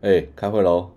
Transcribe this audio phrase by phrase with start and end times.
[0.00, 0.92] 哎、欸，开会喽！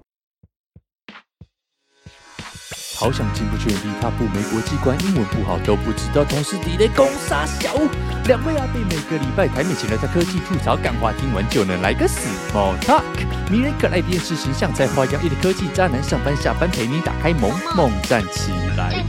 [2.95, 7.73] 好想进不去原地踏步，没国际观，英文不好都不知道，同事地雷攻杀小。
[8.27, 13.01] 两位阿贝每个礼拜台美前来在科技吐槽干话，听完就能来个 small talk。
[13.49, 19.03] 迷人可爱电视形象，在花样一的科技渣男，上班下班陪你打开萌萌站起来。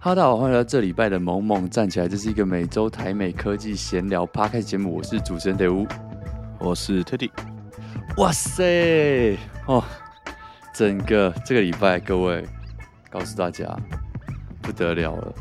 [0.00, 5.86] 哈喽，大家好，欢迎来到这礼拜的萌萌站起来，这是一个每周台美科技闲聊 podcast 节目，我是主持人德乌，
[6.58, 7.53] 我是 Teddy。
[8.16, 9.36] 哇塞
[9.66, 9.82] 哦！
[10.72, 12.44] 整个这个礼拜，各位
[13.10, 13.64] 告诉大家
[14.62, 15.34] 不得了了。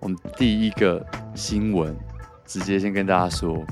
[0.00, 1.04] 我们第一个
[1.34, 1.96] 新闻，
[2.44, 3.64] 直接先跟大家说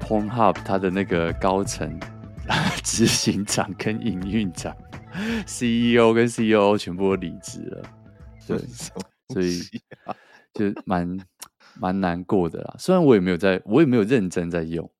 [0.00, 1.98] ，Pornhub 它的那个高层
[2.84, 4.76] 执行长跟营运长
[5.46, 7.82] ，CEO 跟 CEO 全部都离职了。
[8.46, 8.58] 对，
[9.32, 9.60] 所以
[10.54, 11.18] 就蛮
[11.78, 12.74] 蛮难过的啦。
[12.78, 14.90] 虽然我也没有在，我也没有认真在用。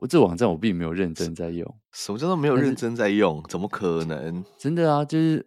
[0.00, 3.42] 我这网站我并没有认真在用，什么叫做没有认真在用？
[3.48, 4.44] 怎么可能？
[4.56, 5.44] 真的啊，就是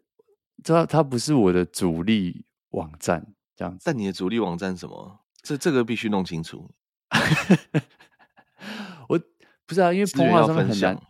[0.63, 3.83] 它它不是我的主力网站这样子。
[3.85, 5.19] 但你的主力网站什么？
[5.41, 6.69] 这这个必须弄清楚。
[9.07, 9.19] 我
[9.65, 11.01] 不是啊，因为 Pornhub 上面很难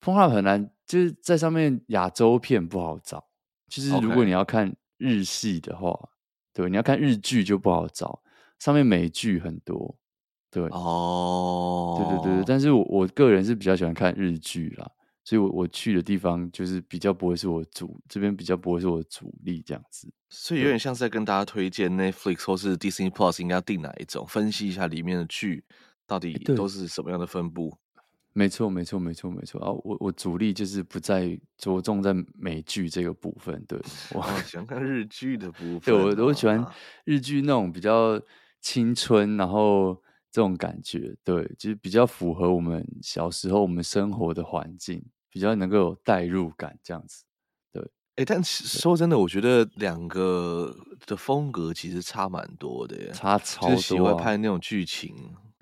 [0.00, 3.24] ，Pornhub 很难，就是在上面亚洲片不好找。
[3.66, 5.98] 就是如果你要看日系的话.
[6.52, 8.22] 对，你要看日剧就不好找，
[8.60, 9.98] 上面美剧很多。
[10.54, 10.68] 对。
[10.70, 14.88] 哦，对对对，但是我我个人是比较喜欢看日剧啦，
[15.24, 25.64] 所以我我去的地方就是比较不会是我主这边比较不会是我的主力这样子，所以有点像是在跟大家推荐 Netflix 或是 Disney Plus 应该要订哪一种，分析一下里面的剧
[26.06, 27.76] 到底都是什么样的分布。
[28.32, 29.60] 没错没错没错没错。
[29.60, 33.76] 啊，我我主力就是不在着重在美剧这个部分，对
[34.12, 36.64] 我 喜欢看日剧的部分，对我我喜欢
[37.04, 38.20] 日剧那种比较
[38.60, 40.00] 青春，然后。
[40.34, 47.22] 这种感觉，对，就是比较符合我们小时候我们生活的环境，比较能够有代入感，这样子，
[47.72, 47.80] 对。
[48.16, 53.76] 哎、欸，但说真的，我觉得两个的风格其实差蛮多的耶，差超多、啊。
[53.76, 55.14] 喜欢拍那种剧情，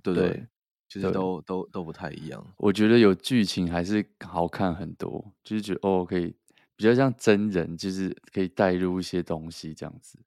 [0.03, 0.31] 对不对？
[0.31, 0.47] 对
[0.89, 2.43] 就是都都都不太一样。
[2.56, 6.34] 我觉得有剧情还是好看很多，就是觉得哦，可以
[6.77, 10.19] 比较像真人，就是可以带入一些东西，这样子，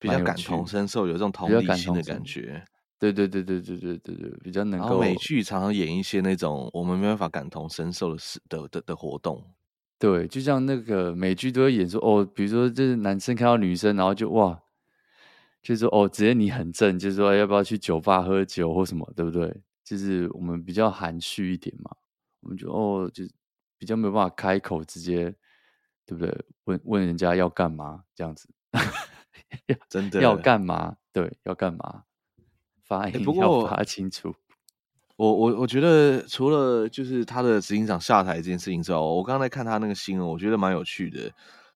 [0.00, 2.64] 比较感同身受，有这种同理心的感觉。
[2.98, 4.98] 对对对对对对对对，比较能够。
[5.00, 9.44] 美剧常常演一些那种我们没办法感同身受的事的的的活动。
[9.98, 14.60] 对，就像那个美剧都会演说哦，比如说就是男生看到女生，然后就哇，
[15.62, 19.54] 就是说哦，直接你很正，就是说要不要去酒吧喝酒或什么，对不对？
[19.84, 21.90] 就是我们比较含蓄一点嘛，
[22.40, 23.24] 我们就哦，就
[23.78, 25.34] 比较没有办法开口直接，
[26.06, 26.44] 对不对？
[26.64, 28.48] 问问人家要干嘛这样子，
[29.88, 30.96] 真的要干嘛？
[31.12, 32.04] 对，要干嘛？
[32.86, 34.28] 发音要发清楚。
[34.28, 34.34] 欸、
[35.16, 41.20] 我我我觉得除了就是他的执行长下台这件事情之后，我刚才看他那个新闻，我觉得蛮有趣的。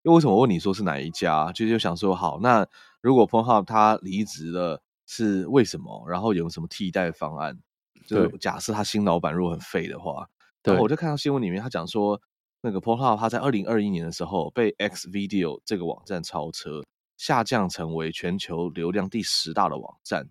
[0.03, 1.51] 因为为什么我问你说是哪一家？
[1.53, 2.67] 就是就想说，好，那
[3.01, 6.05] 如果 Pornhub 他离职了，是为什么？
[6.09, 7.59] 然后有什么替代方案？
[8.07, 10.29] 就假设他新老板如果很废的话，
[10.63, 12.19] 对，我就看到新闻里面他讲说，
[12.63, 16.83] 那个 Pornhub 他在二零二一年的时候被 X Video 这个网站超车，
[17.17, 20.29] 下降成为全球流量第十大的网站。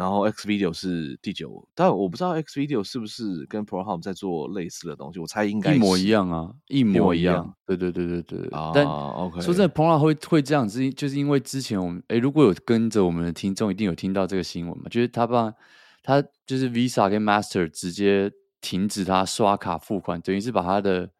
[0.00, 7.54] 然后 X Video 是第九，但我不知道 X Video 是不是跟 Pornhub 在做类似的东西，我猜应该一模一样啊，一模一样。
[7.66, 8.48] 对对对对对。
[8.48, 15.52] 啊，但 OK，说真的，Pornhub 会会这样子，就是因为之前我们诶如果有跟着我们的听众，一定有听到这个新闻嘛，就是他把
[16.02, 18.32] 他就是 Visa 跟 Master 直接
[18.62, 21.10] 停止他刷卡付款，等于是把他的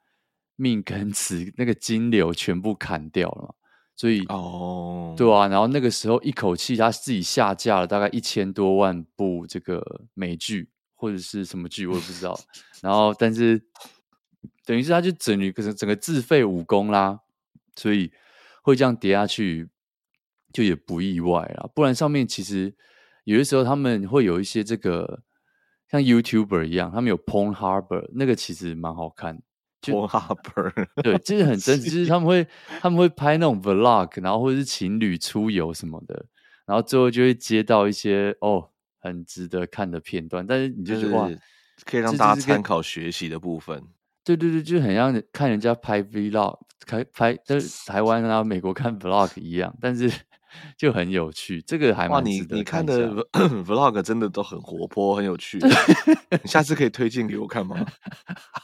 [0.57, 3.55] 命根子 那个金流全部砍掉了嘛。
[4.01, 12.35] 所以哦，对啊，然后那个时候一口气他自己下架了大概一千多万部这个美剧或者是什么剧，我也不知道。
[12.81, 13.63] 然后但是
[14.65, 17.21] 等于是他就整个整个自废武功啦，
[17.77, 18.11] 所以
[18.63, 19.69] 会这样跌下去
[20.51, 21.69] 就也不意外啦。
[21.75, 22.75] 不然上面其实
[23.25, 25.23] 有的时候他们会有一些这个
[25.91, 29.43] 像 YouTuber 一样，他们有 Porn Harbor，那个其实蛮好看。
[29.93, 32.47] Porn Harbor 对，就是很真实，就是他 们会
[32.81, 36.27] 他们会拍那种 Vlog，然后或者是情侣出游什么的，
[36.67, 38.69] 然后最后就会接到一些哦
[39.01, 41.31] 很值得看的片段，但是你就觉得哇，
[41.85, 43.83] 可以让大家参考学习的部分。
[44.23, 50.11] 对对对，就很像看人家拍 Vlog，开拍就是台湾啊美国看 Vlog 一样，但是。
[50.77, 53.09] 就很有趣，这个还蛮你你看的
[53.65, 55.59] vlog 真的都很活泼，很有趣。
[56.43, 57.77] 你下次可以 推荐给我看吗？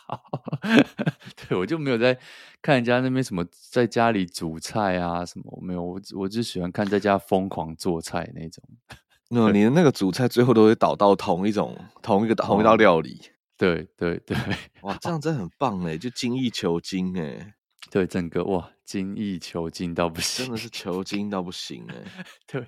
[0.06, 0.23] 好，
[1.49, 2.19] 对，我就没有在
[2.61, 8.62] 看人家那边什么在家里煮菜啊什么，我没有，我我就喜欢看在家疯狂做菜那种。
[9.29, 13.21] 那你的那个煮菜最后都会导到同一种同一个同一道料理。
[13.59, 14.37] 对对对，
[14.83, 17.55] 哇，这样真的很棒哎，就精益求精哎。
[17.97, 21.95] 对，整个哇，精益求精到不行，真的是求精到不行哎。
[22.47, 22.67] 对，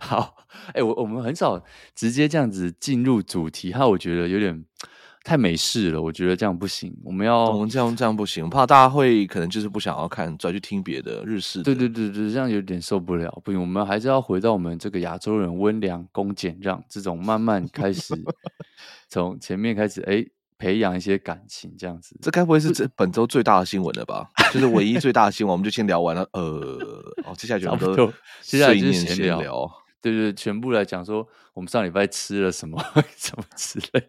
[0.00, 0.36] 好，
[0.72, 1.60] 哎，我我们很少
[1.96, 4.64] 直接这样子进入主题，哈，我觉得有点
[5.24, 6.96] 太美式了，我觉得这样不行。
[7.04, 11.64] 我们要，我们这样这样不行，我怕大家会可能就是不想要看，转去听别的日式的。
[11.64, 18.14] 对对对对，这样有点受不了，不行，我们还是要回到我们这个亚洲人温良恭俭让这种慢慢开始，
[19.10, 20.24] 从前面开始，哎。
[20.58, 24.28] 培养一些感情，这样子，这该不会是这本周最大的新闻了吧？
[24.52, 26.26] 就是唯一最大的新闻，我们就先聊完了。
[26.32, 26.40] 呃，
[27.24, 29.70] 哦，接下来全部都接下来就是闲聊，聊，
[30.00, 32.82] 对，对对，全部来讲说我们上礼拜吃了什么
[33.16, 34.08] 什么之类。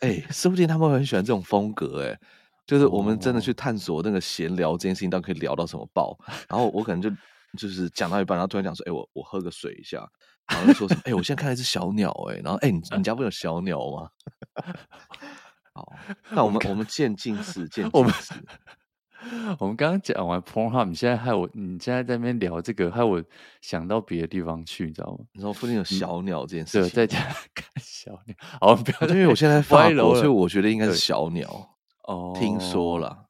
[0.00, 2.18] 哎、欸，说不定他们会很喜欢这种风格，哎，
[2.66, 6.18] 就是我们真的去探索那个闲聊这件事情，到底可以聊到什么爆。
[6.48, 7.10] 然后我可能就
[7.56, 10.06] 就是讲到一半，然后突然讲说，哎、欸，我我喝个水一下，
[10.48, 14.10] 然后就说什么，哎、欸，我现在看到一只小鸟，哎，然后哎、欸，你你家不有小鸟吗？
[15.76, 15.92] 好，
[16.30, 18.32] 那我们我们渐进式，渐进式。
[19.58, 23.22] 我们刚刚讲完 Pornhub，你现在害我，你现在在那边聊这个，害我
[23.60, 25.24] 想到别的地方去，你知道吗？
[25.32, 27.18] 你说附近有小鸟这件事情，对，在家
[27.54, 28.34] 看小鸟。
[28.58, 31.76] 好，不要，因为我现在在法国，所以我觉得应该是小鸟。
[32.04, 33.26] 哦，听说了。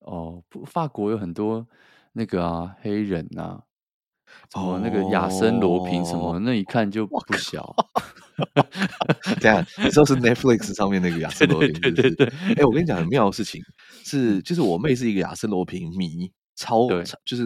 [0.00, 1.64] 哦，不，法国有很多
[2.12, 3.60] 那个啊，黑人呐，
[4.52, 7.72] 什么那个亚森罗平什么，那一看就不小。
[9.40, 12.26] 这样，你知道是 Netflix 上面那个亚森罗平，对对对。
[12.26, 13.60] 哎、欸，我跟你讲很妙的事情
[14.04, 16.88] 是，就是我妹是一个亚森罗平迷，超
[17.24, 17.44] 就是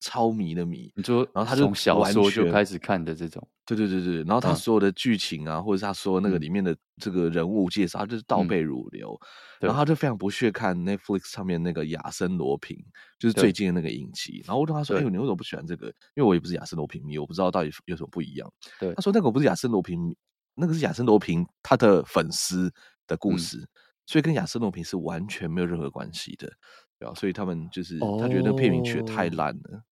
[0.00, 0.92] 超迷的迷。
[0.94, 4.16] 你说，然后他就从小说就开始看的这种，对对对对。
[4.24, 9.18] 然后他所有的剧情啊，或者是他说那个里面的这个人物介绍，他就是倒背如流。
[9.58, 12.76] 然后他就非常不屑看 Netflix 上面那个亚森罗平，
[13.18, 14.42] 就是最近的那个影集。
[14.46, 18.52] 然后我跟他说：“哎呦，你为什么不喜欢这个？”因为我也不是亚森罗平迷，我不知道到底有什么不一样。
[18.78, 20.14] 对，他说：“那个不是亚森罗平，
[20.54, 22.70] 那个是亚森罗平他的粉丝
[23.06, 23.68] 的故事，嗯、
[24.04, 26.52] 所以跟亚森罗平是完全没有任何关系的。”
[26.98, 29.82] 对啊，所以他们就是他觉得那个片名取得太烂了。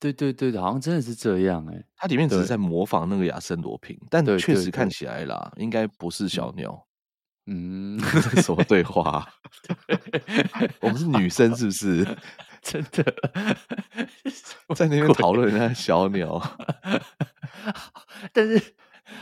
[0.00, 1.84] 对对对，好像真的是这样哎、欸。
[1.96, 6.72] 他里面只是在模仿那个亚森罗平，但确实看起来啦，应该不是小鸟。
[7.50, 8.00] 嗯嗯，
[8.42, 9.26] 什么对话？
[10.80, 12.04] 我们是女生是不是？
[12.60, 13.02] 真的
[14.76, 16.38] 在那边讨论那小鸟，
[18.34, 18.74] 但是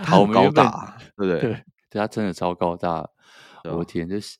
[0.02, 1.40] 好高大，对不对？
[1.40, 3.08] 对，他真的超高大。
[3.64, 4.36] 我天，就是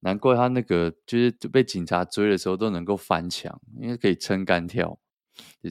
[0.00, 4.98] 难怪他那个就是被警察追的时候都能够翻墙，因为可以撑杆跳，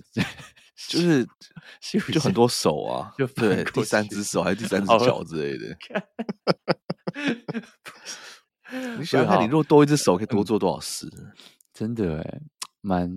[0.90, 1.26] 就是
[2.12, 5.78] 就很多手啊，就对，第三只手还是第三只脚之类的。
[9.00, 11.08] 你想想看，你如果多一只手，可以多做多少事？
[11.18, 11.32] 嗯、
[11.74, 12.42] 真的哎，
[12.82, 13.10] 蛮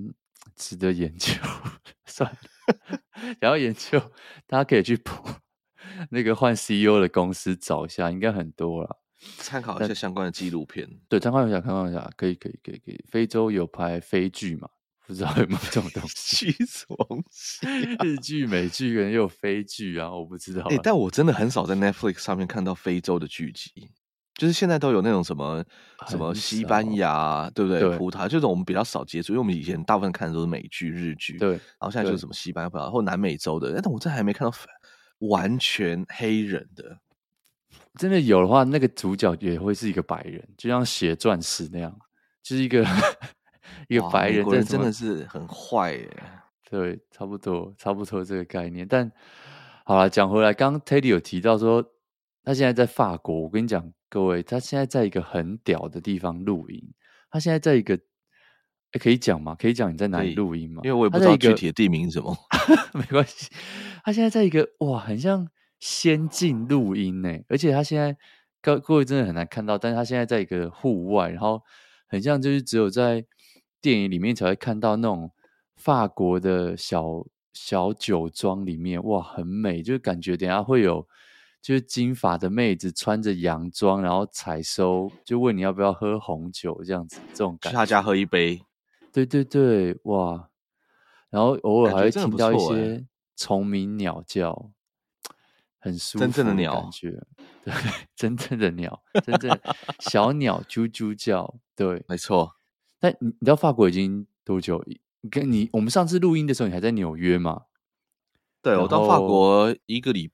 [0.54, 1.34] 值得研究。
[2.06, 2.38] 算了，
[3.40, 3.98] 想要研究，
[4.46, 4.96] 大家可以去
[6.10, 8.99] 那个换 CEO 的公司找一下，应该很多了。
[9.38, 10.88] 参考一下相关的纪录片。
[11.08, 13.04] 对，参考一下，参考一下，可以，可以，可以，可以。
[13.08, 14.68] 非洲有拍非剧嘛？
[15.06, 16.52] 不知道有没有这种东西？
[16.66, 18.04] 什么东西、啊？
[18.04, 20.62] 日剧、美剧可能也有非剧啊，我不知道。
[20.66, 23.90] 哎、欸，但我真的很少在 Netflix 上面看到非洲的剧集。
[24.38, 25.62] 就是现在都有那种什么
[26.08, 27.80] 什么西班牙，对不对？
[27.80, 31.36] 对葡萄这种我们比较少接触，因为我们以前大部分看的都是美剧、日剧。
[31.36, 34.56] 对，然后现在就是什么西班牙、或南美洲的，但我这还没看到
[35.18, 36.96] 完全黑人的。
[37.98, 41.96] 真的有的话，那个主角也会是一个白人，就像血钻石那样，
[42.42, 42.86] 就是一个
[43.88, 46.10] 一个白人，人真的是很坏耶。
[46.68, 48.86] 对，差不多，差不多这个概念。
[48.88, 49.10] 但
[49.84, 51.84] 好了，讲回来，刚刚 Teddy 有提到说，
[52.44, 53.40] 他现在在法国。
[53.42, 53.92] 我跟你讲。
[54.12, 56.82] 各位，他现在在一个很屌的地方录音。
[57.30, 57.94] 他现在在一个，
[58.90, 59.54] 哎，可以讲吗？
[59.56, 60.80] 可以讲你在哪里录音吗？
[60.82, 62.36] 因为我也不知道具体的地名是什么。
[62.92, 63.48] 没关系，
[64.02, 65.46] 他现在在一个哇，很像
[65.80, 67.36] 仙境录音呢。
[67.48, 68.16] 而且他现在
[68.62, 71.60] 各各位真的很难看到，但是他现在在一个户外，然后
[72.06, 73.26] 很像就是只有在
[73.80, 75.32] 电影里面才会看到那种
[75.74, 81.08] 法国的小小酒庄里面，哇，很美，就是感觉等下会有。
[81.62, 87.68] 就是金发的妹子穿着洋装，然后采收，就问你要不要喝红酒这样子，这种感觉。
[87.68, 88.62] 去他家喝一杯，
[89.12, 90.48] 对对对，哇！
[91.28, 93.04] 然后偶尔还会听到一些
[93.36, 94.70] 虫鸣鸟叫，
[95.80, 97.10] 很舒服，真正的鸟感觉，
[97.64, 97.74] 对，
[98.14, 99.58] 真正的鸟，真正
[100.00, 102.52] 小鸟啾啾叫，对，没错。
[102.98, 104.84] 但你你知道法国已经多久？
[105.30, 107.62] 跟你我们上次录音的时候，你还在纽约吗？
[108.62, 110.30] 对，我到法国一个礼。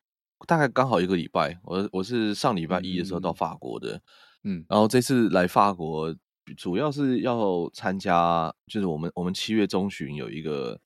[0.47, 4.03] 大概刚好一个礼拜，我我是上礼拜一的时候到法国的，
[4.45, 6.15] 嗯，然后这次来法国
[6.59, 10.79] 主要是要参加，就是我们我们七月中旬有一个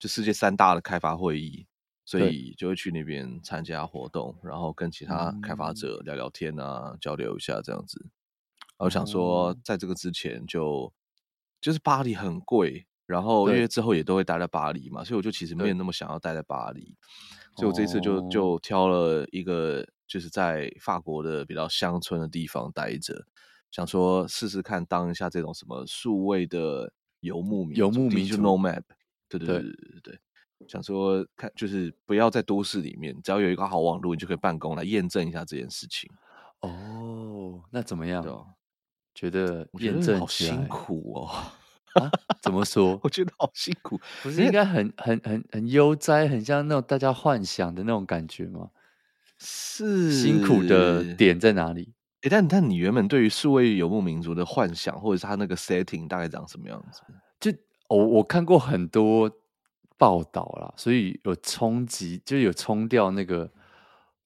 [0.00, 1.64] 就世界三大的开发会议，
[2.06, 8.06] 所以就会去那边参加活动，然后跟其他开发者聊聊天啊，嗯、交流一下这样子。
[8.78, 10.92] 我想说，在这个之前就
[11.60, 16.96] 就是巴黎很贵，然后因为之后也都会待在巴黎嘛，所以我就其实没有那么想要待在巴黎，
[17.56, 23.26] 所以我这次就就挑了一个就是在法国的比较乡村的地方待着，
[23.72, 28.36] 想说试试看当一下这种什么数位的游牧民游牧民族。
[28.36, 28.82] nomad，
[29.28, 29.46] 对对。
[29.48, 30.20] 对对对对，
[30.66, 36.10] 想说看就是不要在都市里面，只要有一个好网络，你就可以办公来验证一下这件事情。
[36.60, 38.22] 哦，那怎么样？
[38.22, 38.32] 对
[39.14, 41.26] 觉得验证好辛苦哦，
[41.94, 42.10] 啊？
[42.42, 43.00] 怎么说？
[43.04, 48.68] 我觉得好辛苦，不是应该很很很很悠哉，很像那种大家幻想的那种感觉吗？
[49.38, 51.94] 是辛苦的点在哪里？
[52.22, 57.00] 欸、但但你原本对于数位游牧民族的幻想，或者是他那个 setting 大概长什么样子？
[57.40, 57.50] 就
[57.88, 59.30] 我、哦、我看过很多
[59.96, 63.50] 报道啦，所以有冲击，就有冲掉那个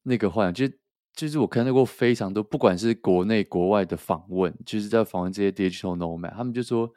[0.03, 0.75] 那个幻想，就。
[1.13, 6.91] 就是我看到过非常多，不管是国内国外的访问，就是在访问这些 digital nomad，他们就说，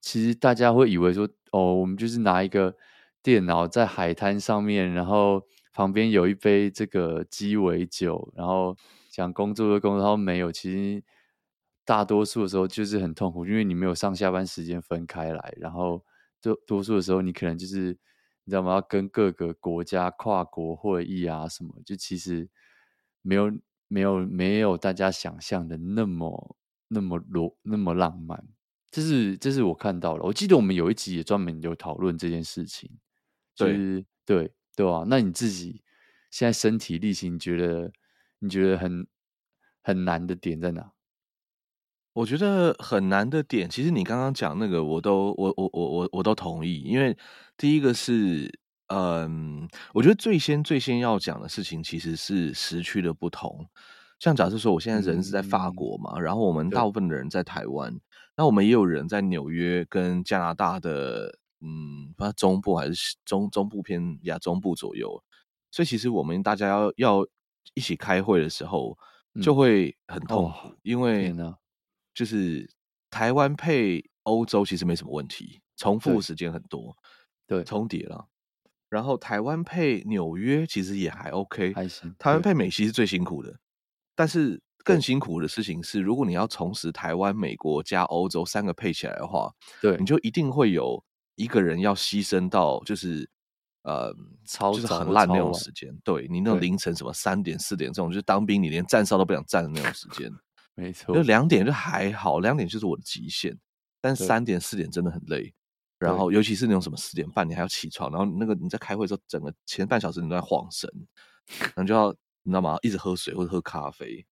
[0.00, 2.74] 其实大家会以为说，哦，我们就是拿一个
[3.22, 5.42] 电脑在海滩上面，然后
[5.74, 8.74] 旁边有一杯这个鸡尾酒，然后
[9.10, 11.02] 讲工作的工作，然后没有，其实
[11.84, 16.02] 大多数的时候就是很痛苦，因为你没有上下班时间分开来，然后
[16.40, 17.98] 就多数的时候你可能就是
[18.46, 18.72] 你知道吗？
[18.76, 22.48] 要跟各个国家跨国会议啊什么，就其实。
[23.28, 23.50] 没有
[23.88, 28.40] 没有没有大家想象的那么那么罗那么浪漫，
[28.88, 30.22] 这是这是我看到了。
[30.22, 32.88] 我记得我们有一集也专门有讨论这件事情，
[33.52, 35.82] 就是对对对啊，那你自己
[36.30, 37.90] 现在身体力行，你觉得
[38.38, 39.04] 你觉得很
[39.82, 40.92] 很难的点在哪？
[42.16, 47.16] 我觉得很难的点，其实你刚刚讲那个，我都我我我我我都同意，因为
[47.56, 48.50] 第一个是。
[48.88, 53.66] 嗯，我觉得最先最先要讲的事情其实是时区的不同。
[54.20, 57.92] 像假设说，我现在人是在法国嘛，嗯、然后我们大部分的人在台湾，
[58.36, 65.20] 那我们也有人在纽约跟加拿大的，嗯，不知道中部还是中中部偏亚中部左右。
[65.72, 67.26] 所以其实我们大家要要
[67.74, 68.96] 一起开会的时候，
[69.42, 71.34] 就会很痛苦，嗯哦、因为
[72.16, 72.66] 就是
[73.10, 76.96] 台湾配欧洲其实没什么问题，重复时间很多，
[77.46, 78.26] 对，重叠了。
[78.88, 82.14] 然后台湾配纽约其实也还 OK，还行。
[82.18, 83.54] 台湾配美西是最辛苦的，
[84.14, 91.04] 但是更辛苦的事情是，如果你要同时台湾、美国加欧洲三个配起来的话，对，你就一定会有
[91.34, 93.28] 一个人要牺牲到，就是
[93.82, 94.14] 呃，
[94.46, 95.94] 超就是很烂那种时间。
[96.02, 100.32] 对，你那种凌晨什么三点四点这种，就是当兵你连站哨都不想站的那种时间，
[100.76, 101.12] 没错。
[101.12, 103.58] 就两点就还好，两点就是我的极限，
[104.00, 105.52] 但三点四点真的很累。
[105.98, 110.86] 然后，尤其是那种什么四点半你还要起床，然后那个你在开会的时候，整个前半小时你都在晃神，
[111.74, 112.76] 然后就要你知道吗？
[112.82, 114.22] 一直喝水或者喝咖啡，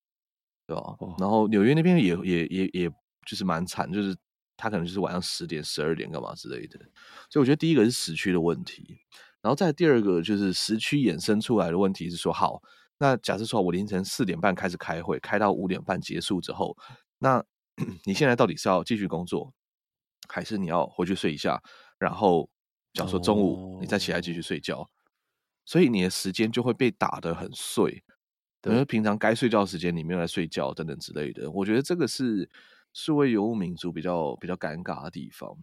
[0.67, 0.95] 对吧？
[0.99, 2.91] 哦、然后纽约那边也也也也
[3.27, 4.15] 就是蛮惨，就是
[4.59, 6.79] 他可能就是晚上十点、十二点干嘛之类的。
[7.31, 8.99] 所以我觉得第一个是时区的问题，
[9.41, 12.63] 然后再第二个就是时区衍生出来的问题是说，好，
[12.99, 16.77] 那假设说我凌晨四点半开始开会，开到五点半结束之后，
[17.19, 17.45] 那
[18.05, 19.53] 你现在到底是要继续工作？
[20.29, 21.63] 还是你要回去睡一下，
[21.99, 22.49] 然后
[22.95, 24.87] 假如说中午你再起来继续睡觉，oh.
[25.67, 28.03] 所以你的时间就会被打得很碎。
[28.63, 31.51] 等于平常该睡觉的时间你没有来睡觉等等之类的。
[31.51, 32.49] 我觉得这个是
[32.95, 35.55] 数位游牧民族比较比较尴尬的地方。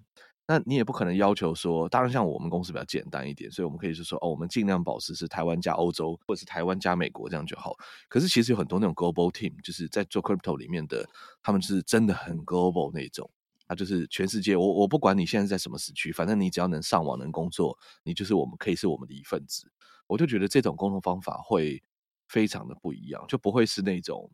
[0.52, 7.74] 那你也不可能要求说，当然像我们公司比较简单一点，所以我们可以就说哦，我们尽量保持是台湾加欧洲，或者是台湾加美国这样就好。
[8.10, 11.08] 可是其实有很多那种 global team，就是在做 crypto 里面的，
[11.42, 13.32] 他们是真的很 global 那种。
[13.66, 19.72] 他就是全世界，我我不管你现在在什么时区，反正你只要能上网能工作，你就是我们可以是我们的一份子。
[20.08, 21.82] 我就觉得这种沟通方法会
[22.28, 24.30] 非常的不一样，就不会是那种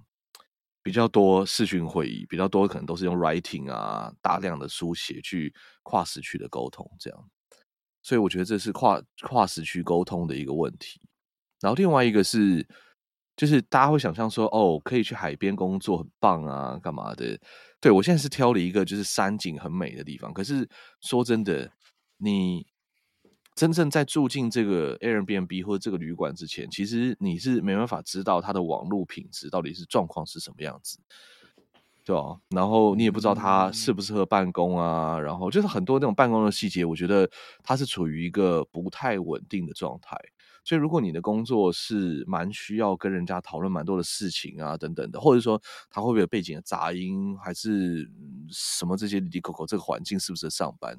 [0.87, 5.53] 比较多视讯会议，比较多可能都是用 writing 啊，大量的书写去
[5.83, 7.29] 跨时区的沟通这样。
[8.01, 11.01] 所以我觉得这是跨跨时区沟通的一个问题。
[11.59, 12.65] 然后另外一个是，
[13.35, 17.37] 就是大家会想象说，哦，可以去海边工作，很棒啊，干嘛的？
[17.81, 20.33] 对，我现在是挑了一个就是山景很美的地方。
[20.33, 20.65] 可是
[21.01, 21.69] 说真的，
[22.15, 22.65] 你
[23.57, 30.99] 真正在住进这个 Airbnb 或者这个旅馆之前，其实你是没办法知道它的网络品质到底是状况是什么样子，
[32.05, 32.37] 对吧？
[32.51, 37.27] 然后你也不知道它适不适合办公啊，然后就是很多那种办公的细节，我觉得
[37.63, 40.15] 它是处于一个不太稳定的状态。
[40.63, 45.59] 所以，如果你的工作是蛮需要跟人家讨论蛮多的事情啊，等等的，或者说
[45.89, 48.07] 他会不会有背景的杂音，还是
[48.51, 50.95] 什么这些哩哩抠抠，这个环境适不适合上班，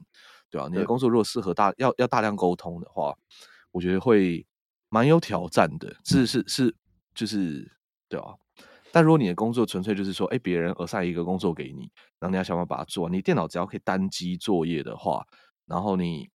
[0.51, 0.69] 对吧？
[0.71, 3.17] 你的工作如果适合大要要大量沟通的话，
[3.71, 4.47] 我觉得会
[4.89, 5.95] 蛮有挑战的。
[6.05, 6.75] 是是是，
[7.15, 7.71] 就是
[8.09, 8.35] 对吧？
[8.91, 13.13] 但如果你的工作纯粹就是说，哎，别人 assign 一个工作给你，然后你要想办法把它做完。
[13.13, 15.23] 你电脑只要可以单机作业的话，
[15.67, 16.27] 然后你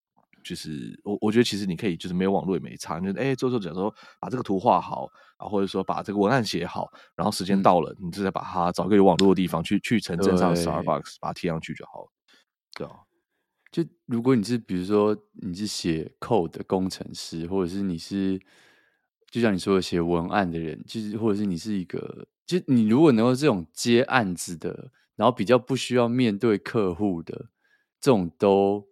[0.43, 12.12] 就是我，我觉得其实你可以就是没有网络也没差，就是哎，做做假如说把这个图画好啊，或者说把这个文案写好，然后时间到了，嗯、你就再把它找个有网络的地方去去城镇上 Starbucks 把它贴上去就好了。
[12.75, 12.93] 对啊，
[13.74, 18.39] 就如果你是比如说你是写 code 的工程师，或者是你是
[19.32, 22.27] 就像你说的写文案的人，就是或者是你是一个。
[22.46, 27.50] 就你如果能够这种接案子的，然后比较不需要面对客户的，
[28.01, 28.86] 这种都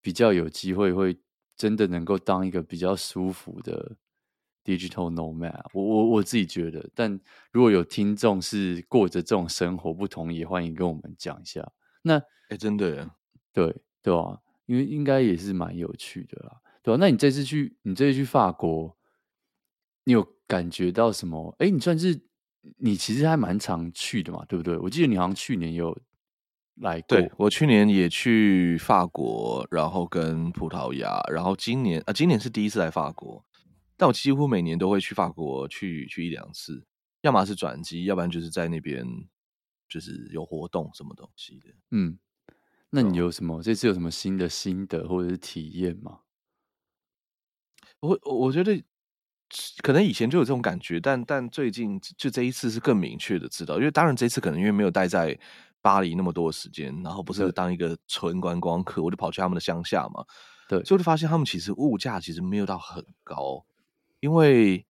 [0.00, 1.18] 比较有机会会
[1.56, 3.96] 真的能够当一个比较舒服的
[4.62, 5.64] digital nomad。
[5.72, 7.18] 我我我自己觉得，但
[7.50, 11.66] 如果有听众是过着这种生活不同意，也欢迎跟我们讲一下。
[12.02, 13.10] 那哎，真的，
[13.54, 13.74] 对
[14.08, 18.96] 对啊，因为应该也是蛮有趣的啦，对啊，那你这次去，你这次去法国，
[20.04, 21.54] 你有感觉到什么？
[21.58, 22.26] 哎，你算是。
[22.76, 24.76] 你其实还蛮常去的嘛，对不对？
[24.78, 25.96] 我记得你好像去年有
[26.74, 27.16] 来过。
[27.16, 33.42] 对，我去年也去法国，然后跟葡萄牙，然后今年啊，今年是第一次来法国，
[33.96, 36.84] 但我几乎每年都会去法国去去一两次，
[37.22, 39.06] 要么是转机，要不然就是在那边
[39.88, 41.68] 就是有活动什么东西的。
[41.92, 42.18] 嗯，
[42.90, 46.20] 那你有什么这次有什么新的心得或者是体验吗？
[48.00, 48.82] 我我觉得。
[49.82, 55.34] 可能以前就有这种感觉，但但最近就这一次是更明确的知道，因为当然这一次可能因为没有待在
[55.80, 60.22] 巴黎那么多的时间，然后不是当一个纯观光客，我就跑去他们的乡下嘛，
[60.68, 63.64] 对，所以我就发现他们其实物价其实没有到很高，
[64.20, 64.84] 因为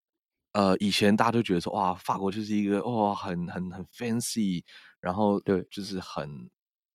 [0.51, 4.61] 呃以前大家都觉得说哇法国就是一个哇很很很 fancy，
[4.99, 6.49] 然后对就是很。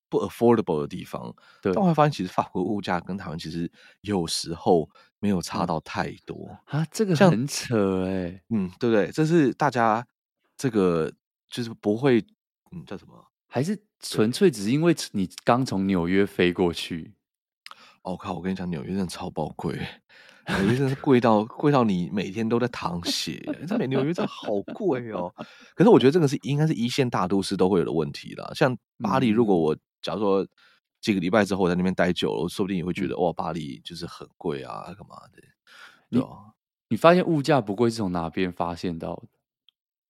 [0.09, 3.71] 不 affordable 的地方，对，但我会发现其实法国物价跟台湾其实
[4.01, 9.11] 有时候没有差到太多啊，这个很扯哎、欸，嗯，对不对？
[9.11, 10.05] 这是大家
[10.57, 11.11] 这个
[11.49, 12.19] 就是不会，
[12.71, 13.13] 嗯，叫什么？
[13.47, 17.13] 还是纯粹只是因为你刚从纽约飞过去？
[18.03, 18.33] 哦靠！
[18.33, 19.73] 我跟你讲，纽约真的超爆贵，
[20.47, 25.33] 纽约真的是贵到贵到你每天都在淌血，这纽约真的好贵哦。
[25.73, 30.47] 可是我觉得这个是应该是一线大都市都会有的问题啦，像巴黎，如果我假如说
[31.01, 35.41] 几个礼拜之后我在那边待久了，说不定也会觉得哇，巴黎就是很贵啊，干嘛的？
[36.09, 36.23] 你
[36.89, 39.27] 你发现物价不贵是从哪边发现到的？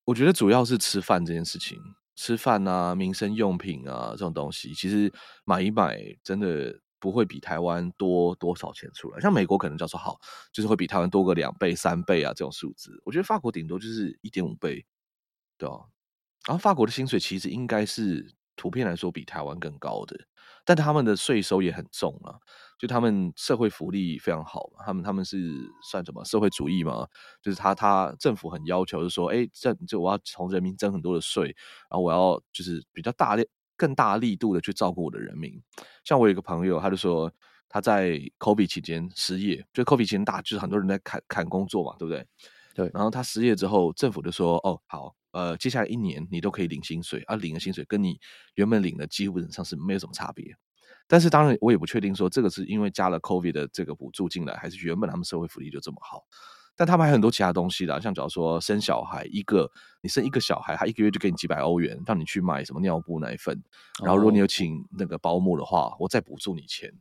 [0.04, 1.80] 我觉得主要是吃饭这件事情，
[2.18, 5.12] 吃饭啊、民生用品啊这种东西，其实
[5.46, 9.20] 买一买真的不会比台湾多多少钱出来。
[9.22, 10.20] 像美国可能叫做好，
[10.52, 13.02] 就是会比台湾多个两倍、三倍啊这种数字。
[13.06, 14.86] 我觉得法国顶多就是一点五倍，
[15.58, 15.80] 对啊。
[16.46, 18.36] 然后法国的薪水其实应该是。
[18.56, 20.18] 普遍来说比台湾更高的，
[20.64, 22.36] 但他们的税收也很重啊，
[22.80, 25.38] 就他们社会福利非常好，他们他们是
[25.90, 27.08] 算什么社会主义嘛？
[27.42, 31.48] 就是他他政府很要求，就说，哎，这就我要从人民征很多的税，
[31.90, 35.62] 然后我要就是比较大力、更大力度的去照顾我的人民。
[36.04, 37.32] 像我有一个朋友，他就说
[37.68, 42.26] 他在 COVID 期间失业，就 COVID 期间大，就是很多人在砍砍工作嘛，对不对？
[42.76, 42.92] 对。
[42.94, 45.16] 然后他失业之后，政府就说，哦，好。
[45.32, 48.18] 呃，接下来一年你都可以领薪水，而、啊、领的薪水跟你
[48.54, 50.56] 原本领的基本上是没有什么差别。
[51.08, 56.24] 但是当然，我也不确定说这个是因为加了 COVID 的这个补助进来，还是原本他们社会福利就这么好。
[56.78, 59.70] 但他们还有很多其他东西的，像假如说生小孩一个，
[60.02, 63.62] 你生一个小孩，他一个月就给你几百欧元，让你去买什么尿布、奶粉。
[64.02, 66.94] 然后如果你有请那个保姆的话，我再补助你钱。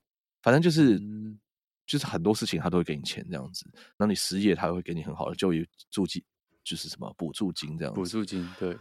[0.42, 1.38] 反正就是、嗯、
[1.86, 3.68] 就是很多事情他都会给你钱这样子。
[3.72, 6.24] 然后你失业，他会给你很好的就业助济。
[6.66, 8.74] 就是什么补助金这样子，补助金对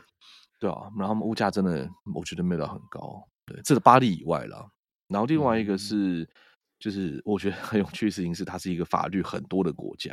[0.58, 1.86] 对啊，然后他们物价真的
[2.16, 4.66] 我觉得没有到很高，对，这是巴黎以外了。
[5.10, 6.28] 然后另外一个是，嗯、
[6.80, 10.12] 就是我觉得很有趣的事情是，它是一个法律很多的国家。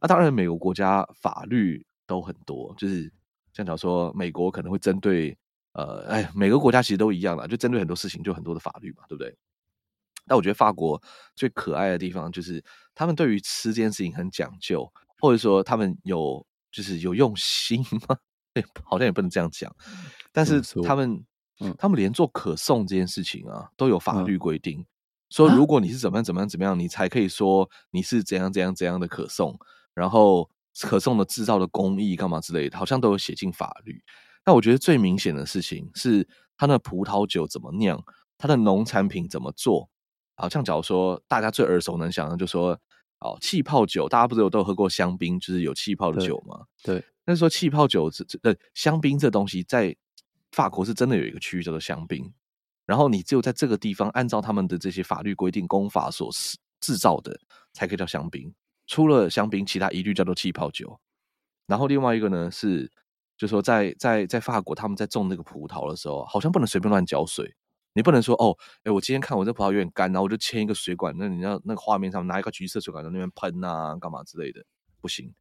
[0.00, 3.12] 那、啊、当然，每个国家法律都很多，就是
[3.52, 5.36] 像假如说美国可能会针对
[5.74, 9.36] 呃，哎，每个国家其实都一样啦，就针对很多事情就很多的法律嘛，对不对？
[10.26, 11.02] 但我觉得法国
[11.34, 16.44] 最可爱的地方就是他们对于吃这件事情很讲究，或者说他们有。
[16.74, 18.16] 就是有用心吗？
[18.54, 19.70] 对，好像也不能这样讲。
[20.32, 21.22] 但是他们，
[21.60, 24.86] 嗯、他们连做可颂这件事情啊，都有法律规定，嗯、
[25.28, 29.54] 说如果你是怎么样怎么样怎么样，你才可以说你是怎样怎样怎样的可颂。
[29.92, 30.48] 然后
[30.80, 34.02] 可颂的制造的工艺干嘛之类的，好像都有写进法律。
[34.46, 38.02] 那我觉得最明显的事情是，它的葡萄酒怎么酿，
[38.38, 39.90] 它的农产品怎么做。
[40.42, 42.78] 好像假如说大家最耳熟能详的，就说。
[43.24, 46.64] 哦，气泡酒，大家不是有都有喝过香槟，就是有气泡的酒吗？
[46.82, 49.96] 对，但是说气泡酒这这呃香槟这东西，在
[50.50, 52.32] 法国是真的有一个区域叫做香槟，
[52.84, 56.32] 然后你只有在这个地方按照他们的这些法律规定、公法所
[56.80, 57.38] 制造的，
[57.72, 58.52] 才可以叫香槟。
[58.88, 60.98] 除了香槟，其他一律叫做气泡酒。
[61.68, 62.90] 然后另外一个呢是，
[63.36, 67.54] 就说在在在法国他们在种那个葡萄的时候，好像不能随便乱浇水。
[67.94, 74.64] 你不能说哦，哎，我今天看我这葡萄有点干，然后我就牵一个水管，那你要那个画面上拿一个橘色水管在那边喷啊，干嘛之类的，
[75.00, 75.32] 不行。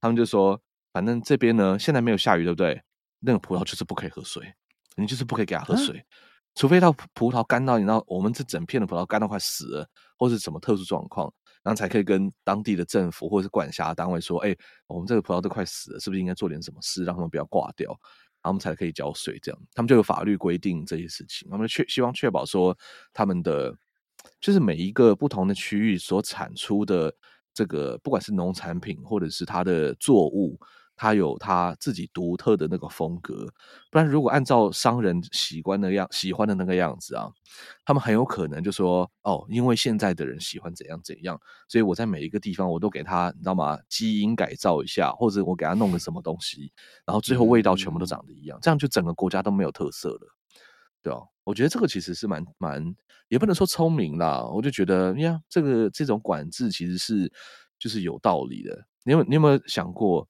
[0.00, 0.60] 他们就说，
[0.92, 2.80] 反正这边呢现在没有下雨，对不对？
[3.18, 4.54] 那个葡萄就是不可以喝水，
[4.94, 6.04] 你就是不可以给它喝水，啊、
[6.54, 9.88] 除非到葡萄干到你知道我们这整片的葡萄干到快死了，
[10.18, 14.54] 或是什么特殊状况，然后才可以跟当地的政府或者是管辖单位说，哎，
[14.86, 17.98] 我们这个葡萄都快死了，是不是应该做点什么事，让他们不要挂掉？
[18.46, 21.48] 他们才可以缴税，这样他们就有法律规定这些事情。
[21.50, 22.76] 他们确希望确保说，
[23.12, 23.76] 他们的
[24.40, 27.14] 就是每一个不同的区域所产出的
[27.52, 30.58] 这个，不管是农产品或者是它的作物。
[30.96, 33.46] 他有他自己独特的那个风格，
[33.90, 37.30] 不然如果按照商人喜欢的样喜欢的那个样子啊，
[37.84, 43.78] 他们很有可能就说哦，因为现在的人喜欢怎样怎样，所以我在每一个地方我都给他，你知道吗？
[43.88, 46.72] 基因改造一下，或者我给他弄个什么东西，
[47.04, 50.34] 然后最后味道全部都长得一样，嗯、这样就整个国家都没有特色了，
[51.02, 52.82] 对啊，我觉得这个其实是蛮蛮，
[53.28, 57.30] 也不能说聪明啦，我就觉得呀，这个这种管制其实是
[57.78, 58.86] 就是有道理的。
[59.04, 60.26] 你有你有没有想过？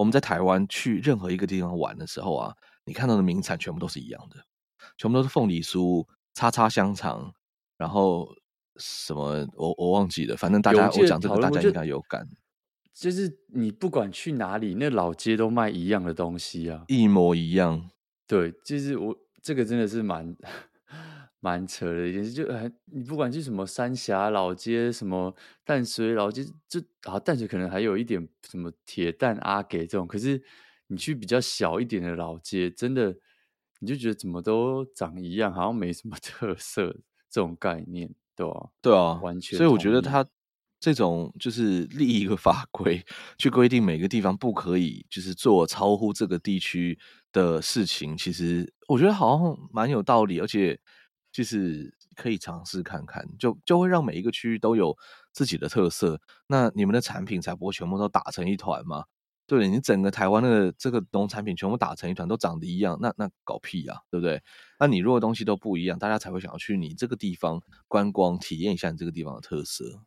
[0.00, 2.54] 我们在台湾去任何一个地方玩的时候啊，
[2.86, 4.36] 你看到的名产全部都是一样的，
[4.96, 7.34] 全部都是凤梨酥、叉叉香肠，
[7.76, 8.26] 然后
[8.76, 12.26] 什么我我忘记了，反正大家我讲这个大家应该有感，
[12.94, 17.90] 就是你不管去哪里，那老街都卖一样的东西啊，一模一样。
[18.26, 20.34] 对，就是我这个真的是蛮。
[21.42, 30.42] 蛮扯的一件事，就很你不管去什么三峡老街，什么淡水老街，就啊淡水可能还有一点什么铁蛋阿给这种，可是
[30.88, 33.16] 你去比较小一点的老街，真的
[33.78, 36.92] 你就觉得怎么都长一样，好像没什么 特色
[37.30, 38.68] 这种概念，对吧？
[38.82, 39.56] 对啊，完全。
[39.56, 40.22] 所以我觉得他
[40.78, 43.02] 这种就是立一个法规
[43.38, 46.98] 去规定每个地方不可以就是做超乎这个地区
[47.32, 50.78] 的事情，其实我觉得好像蛮有道理，而且。
[51.32, 54.96] 就是可以尝试看看，就就会让每一个区域都有
[55.32, 59.04] 自己的特色，那你们的产品才不会全部都打成一团嘛？
[59.46, 64.40] 对，你整个台湾的这个农产品全部打成一团，都长得一样，那那搞屁呀，对不对？
[64.78, 70.02] 那你如果东西都不一样，大家才会想要去你这个地方观光，体验一下你这个地方的特色。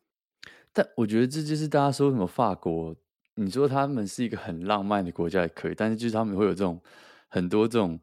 [0.72, 2.96] 但我觉得这就是大家说什么法国，
[3.34, 6.80] 你说他们是一个很浪漫的国家也可以，但是就是他们会有这种
[7.28, 7.98] 很多这种。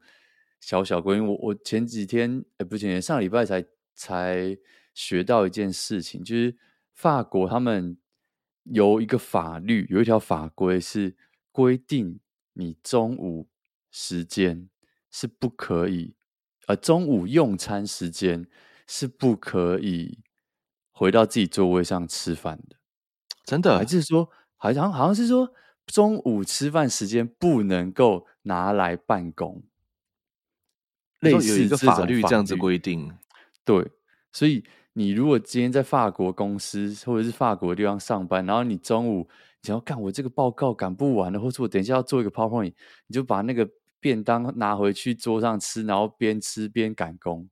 [0.61, 4.57] 小小规，我我前几天，哎，不是前几天，上礼拜才才
[4.93, 6.55] 学到一件事情，就是
[6.93, 7.97] 法国他们
[8.63, 11.17] 有一个法律，有一条法规是
[11.51, 12.19] 规定
[12.53, 13.49] 你中午
[13.89, 14.69] 时间
[15.09, 16.15] 是不可以，
[16.67, 18.47] 呃，中午用餐时间
[18.87, 20.19] 是不可以
[20.91, 22.77] 回到自己座位上吃饭的。
[23.43, 23.79] 真的？
[23.79, 25.51] 还是说，好像好像是说，
[25.87, 29.63] 中午吃饭时间不能够拿来办公。
[31.21, 33.11] 类似有一个法律这样子规定，
[33.63, 33.87] 对，
[34.31, 39.27] 所以你如果今天在法国公司或者是法国的地方上班，然后你中午
[39.61, 42.73] 你想要干我这个报告赶不完了，或者我等一下要做一个 PowerPoint，
[43.07, 47.47] 你就把那个便当拿回去桌上吃，然后边吃边赶工，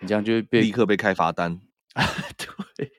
[0.00, 1.60] 你这样就会被立刻被开罚单，
[2.76, 2.90] 对，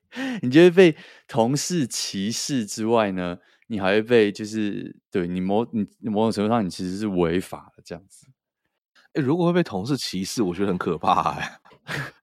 [0.42, 0.96] 你就会被
[1.28, 8.27] 同事歧视之外呢，你还会被就是对你某你某种程度上你其实是违法的这样子。
[9.18, 12.14] 欸、如果会被同事歧视，我觉得很可怕哎、 欸。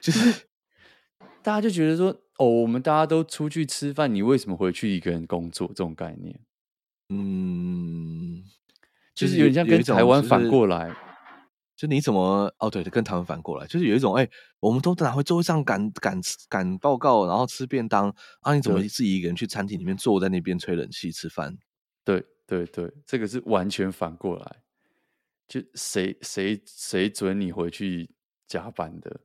[0.00, 0.46] 就是
[1.42, 5.66] 大家就觉得说，哦，我们大家都出去吃饭，你为什么回去一个人工作？
[5.68, 6.38] 这种概念，
[7.08, 8.44] 嗯，
[9.14, 10.94] 就是有点像跟台湾反过来。
[11.76, 12.68] 就你怎么哦？
[12.68, 18.52] 对，跟台湾反过来，就是有一种哎、欸，我们都拿回座位上赶赶赶报告，然后吃便当啊？
[18.52, 21.56] 你怎么自己一个人去餐厅里面坐在那边吹冷气吃饭？
[22.04, 24.56] 对对对，这个是完全反过来。
[25.48, 28.10] 就谁谁谁准你回去
[28.46, 29.20] 加班的？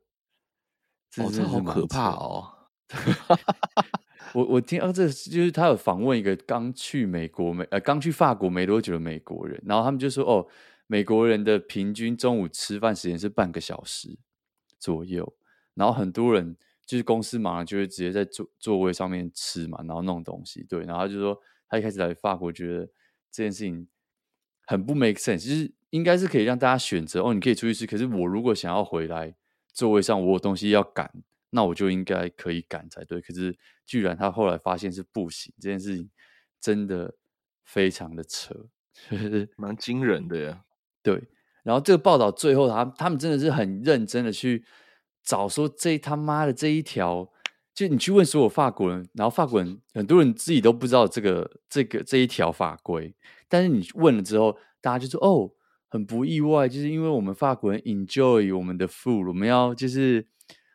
[1.17, 2.69] 哦，这好可怕哦！
[4.33, 10.47] 我我听到这就是他有访问一个刚去美国没呃刚去法国没多久的美国人，然后他们就说哦，
[10.87, 14.17] 美国人的平均中午吃饭时间是半个小时
[14.79, 15.35] 左右，
[15.75, 16.55] 然后很多人
[16.85, 22.85] 就是公司忙了就会直接在座座位上面吃嘛，然后弄东西对，然后他就说他一开始来法国觉得
[23.29, 23.87] 这件事情
[24.65, 25.71] 很不 make sense，就是。
[25.93, 27.85] 应该是可以让大家选择哦，你可以出去吃。
[27.85, 29.35] 可是我如果想要回来
[29.71, 31.07] 座位上，我有东西要赶，
[31.51, 33.21] 那我就应该可以赶才对。
[33.21, 36.09] 可是居然他后来发现是不行，这件事情
[36.59, 37.13] 真的
[37.63, 38.55] 非常的扯，
[39.55, 40.63] 蛮惊人的呀。
[41.03, 41.21] 对，
[41.61, 44.65] 然后这个报道最后他他们真的是很认真的去
[45.21, 47.31] 找说这他妈的这一条
[47.75, 53.13] 就你去问所有法国人，然后法国人很多人自己都不知道这个这个这一条法规，
[53.47, 55.51] 但是你问了之后，大家就说哦，
[55.93, 60.27] 很不意外，就是因为我们法国人 enjoy 我们的 food，我们要就是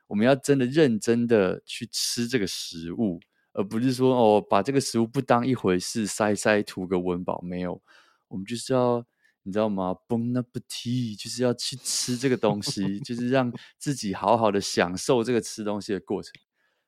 [0.07, 3.19] 我们要真的认真的去吃这个食物，
[3.53, 7.83] 而不是说哦把这个食物不当一回事，塞塞图个温饱，没有，
[8.29, 9.05] 我们就是要。
[9.45, 16.33] 你知道吗？Bon appetit 就是要去吃这个东西，就是让自己好好的享受这个吃东西的过程。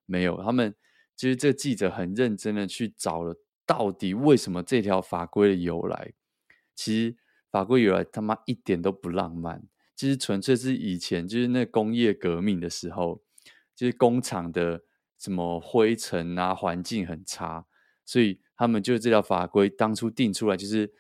[0.05, 0.75] 没有，他们
[1.17, 6.13] 就是这个记者很认真的去找了，到底为什么这条法规的由来？
[6.75, 7.17] 其实
[7.51, 9.63] 法规原来他妈一点都不浪漫，
[9.97, 13.23] 其实纯粹是以前就是那工业革命的时候，
[13.75, 14.83] 就是工厂的
[15.19, 17.67] 什么灰尘啊，环境很差，
[18.05, 20.93] 所以他们就这条法规当初定出来就是。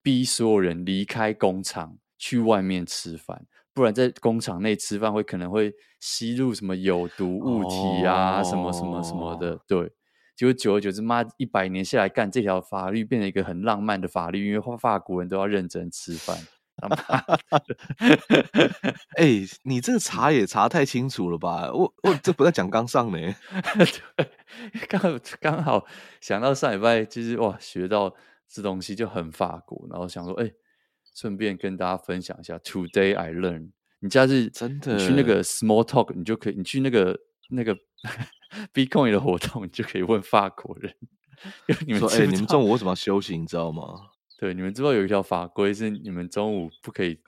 [0.00, 9.60] 逼所有人离开工厂去外面吃饭，不然在工厂内吃饭会可能会吸入什么有毒物体啊，什么什么什么的。
[9.66, 9.92] 对，
[10.38, 16.38] 结果久而久之，妈一百年下来干这条法律变成一个很浪漫的法律，因为法国人都要认真吃饭。
[19.16, 21.72] 哎、欸，你这个查也查太清楚了吧？
[21.72, 23.18] 我我这不在讲纲上呢。
[24.16, 24.30] 对，
[24.88, 25.84] 刚好刚好
[26.20, 28.14] 想到上礼拜，其实哇，学到。
[28.50, 30.50] 这东西就很法国，然后想说，哎，
[31.14, 32.56] 顺便跟大家分享一下。
[32.60, 37.14] Today I learned，你家是真的，你去那个 Small Talk，你就可以，你去那个
[37.50, 37.76] 那个
[38.72, 40.94] Bitcoin 的活动，你就可以问法国人。
[41.68, 43.38] 因为你们说，哎，你们中午为什么要休息？
[43.38, 44.10] 你知道吗？
[44.38, 47.20] 对，你们知道有一条法规是你们中午不可以，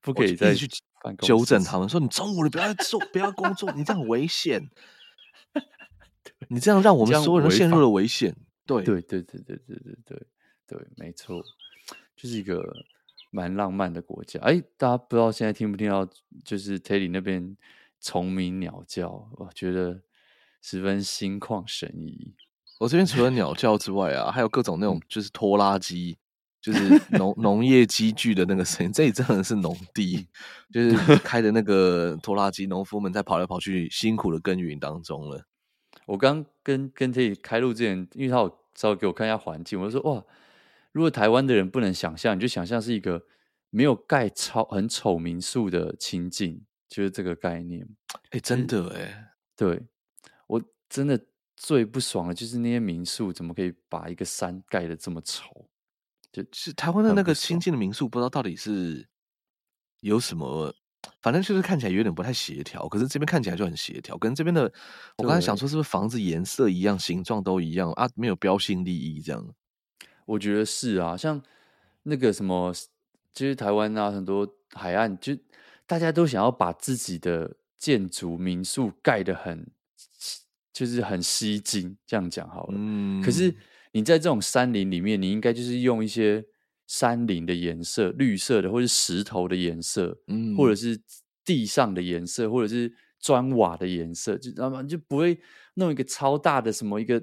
[0.00, 0.68] 不可以再去
[1.20, 4.68] 纠正他们，说你中午你不要做，不要工作，你这样很危险。
[6.48, 8.34] 你这样让我们所有人陷入了危险。
[8.66, 10.26] 对对对对对对对对
[10.66, 11.42] 对，没错，
[12.16, 12.64] 就是一个
[13.30, 14.38] 蛮浪漫的国家。
[14.40, 16.08] 哎，大家不知道现在听不听到？
[16.44, 17.56] 就是 Teddy 那边
[18.00, 20.00] 虫鸣鸟叫，我觉得
[20.62, 22.34] 十分心旷神怡。
[22.78, 26.18] 我这边除了鸟叫之外啊，还有各种那种就是拖拉机，
[26.60, 28.92] 就是 农农业机具的那个声音。
[28.92, 30.26] 这里真的是农地，
[30.72, 35.46] 就是开的那个拖拉机，农夫们在跑来跑去，辛苦的耕耘当中了。
[36.06, 38.60] 我刚跟跟 Teddy 开录之前，因为他有。
[38.76, 40.24] 稍微给我看一下环境，我就说哇，
[40.92, 43.22] 如果台湾的人不能想象，你就想象是一个
[43.68, 47.88] 没有盖超很丑民宿的情境，就是这个概念。
[48.12, 49.80] 哎、欸，真的哎，对，
[50.46, 51.18] 我真的
[51.56, 55.70] 最不爽的就是那些民宿怎么可以把一个山盖的这么丑？
[56.30, 59.08] 就是台湾的那个新进的民宿，不知道到底是
[60.00, 60.74] 有什么。
[61.22, 64.18] 反正就是看起来有点不太协调，可是这边看起来就很协调。
[64.18, 64.70] 跟这边的，
[65.16, 68.06] 我刚才想说，是不是房子颜色一样，形状都一样啊？
[68.14, 69.54] 没有标新立异这样？
[70.26, 71.42] 我觉得是啊，像
[72.02, 72.70] 那个什么，
[73.32, 75.34] 其实台湾啊，很多海岸，就
[75.90, 79.66] 大家都想要把自己的建筑民宿盖得很，
[80.72, 81.96] 就是很吸睛。
[82.06, 82.74] 这样讲好了。
[82.76, 83.20] 嗯。
[83.20, 83.52] 可是
[83.90, 86.46] 你在这种山林里面，你应该就是用一些。
[86.92, 91.00] 山林的颜色，绿色的，或者是石头的颜色，嗯，或者是
[91.44, 94.82] 地上的颜色，或者是砖瓦的颜色，就知道吗？
[94.82, 95.40] 就不会
[95.74, 97.22] 弄一个超大的什么一个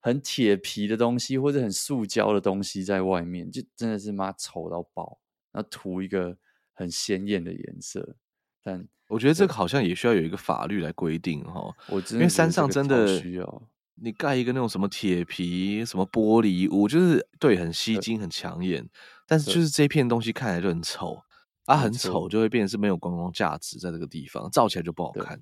[0.00, 5.20] 很铁皮的东西，或者很塑胶的东西在外面，就真的是妈丑到爆。
[5.52, 6.36] 然后涂一个
[6.78, 8.14] 很鲜艳的颜色，
[8.62, 11.74] 但我觉得这个好像也需要有一个法律来规定哈。
[11.88, 13.62] 我因为山上真的需要。
[14.00, 18.88] 你盖一个那种什么铁皮、什么玻璃屋，就是对，很吸睛、很抢眼，
[19.26, 21.20] 但是就是这片东西看起来就很丑，
[21.64, 25.40] 啊，很丑就会变成是没有观光价值，在这个地方造起来就不好看。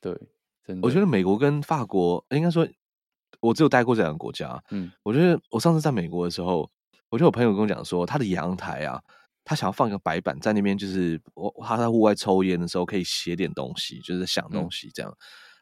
[0.00, 0.12] 对，
[0.66, 0.84] 真的。
[0.84, 2.66] 我觉得美国跟法国，应该说，
[3.38, 4.60] 我只有待过这两个国家。
[4.72, 6.68] 嗯，我觉得我上次在美国的时候，
[7.08, 9.00] 我就有朋友跟我讲说，他的阳台啊，
[9.44, 15.12] 他想要放一个白板在那边，就是我他在户外抽烟的时候可以写点东西，就是想东西这样，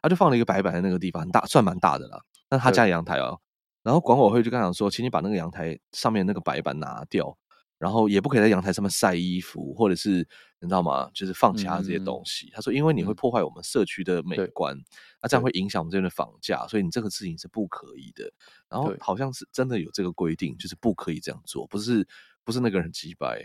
[0.01, 2.21] 他就放了一个白板在那个地方，很大，算蛮大的了。
[2.49, 3.39] 那他家阳台哦，
[3.81, 7.35] 然后管委会就跟他讲说，请你把那个阳台上面那个白板拿掉，
[7.79, 10.27] 然后也不可以在阳台上面晒衣服，或者是
[10.59, 11.09] 你知道吗？
[11.13, 12.47] 就是放其他这些东西。
[12.47, 14.77] 嗯、他说，因为你会破坏我们社区的美观，
[15.21, 18.31] 那这样会影响我们这边的房价，所以你这个事情是不可以的。
[18.69, 22.07] 然后好像是真的有这个规定，就是不可以这样做，不是
[22.43, 23.41] 不是那个人机掰。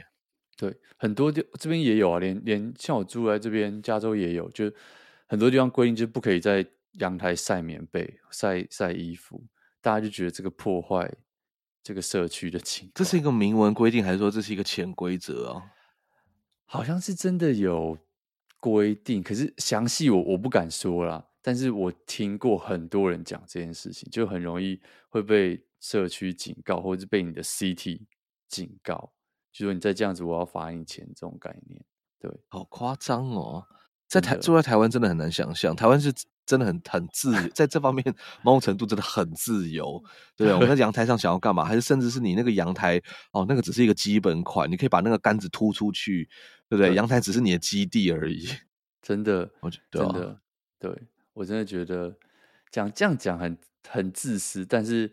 [0.57, 4.73] 对，很多地这边也有啊，连连像我住在这边，加州也有，就
[5.27, 6.67] 很多地方规定就不可以在。
[6.99, 9.45] 阳台晒棉被、晒晒衣服，
[9.83, 11.15] 大家就觉得这个破坏
[11.83, 12.91] 这个社区的情。
[12.95, 15.63] 这是一个明文规定，还是说这是一个潜规则啊？
[16.65, 17.99] 好像是真的有
[18.61, 21.23] 规定，可是详细我我不敢说啦。
[21.43, 28.01] 但是我听过很多人讲这件事情，就很容易会被社区警告，或者是被你的 city
[28.49, 29.13] 警告，
[29.59, 31.83] 就说你再这样子，我要罚你钱这种概念。
[32.19, 33.67] 对，好夸张哦！
[34.09, 36.13] 在台住在台湾真的很难想象，台湾是。
[36.47, 38.05] 真的很很自由，在这方面
[38.41, 40.01] 某种程度真的很自由。
[40.37, 46.29] 对，我们在阳台上想要干嘛，还是甚至是你那个阳台哦，那个只是一个基本款，你可以把那个杆子突出去，
[46.69, 46.95] 对不对？
[46.95, 48.47] 阳台只是你的基地而已。
[49.03, 50.41] 真的，我觉得、啊、真的，
[50.79, 52.17] 对我真的觉得
[52.71, 55.13] 讲这样讲很很自私，但是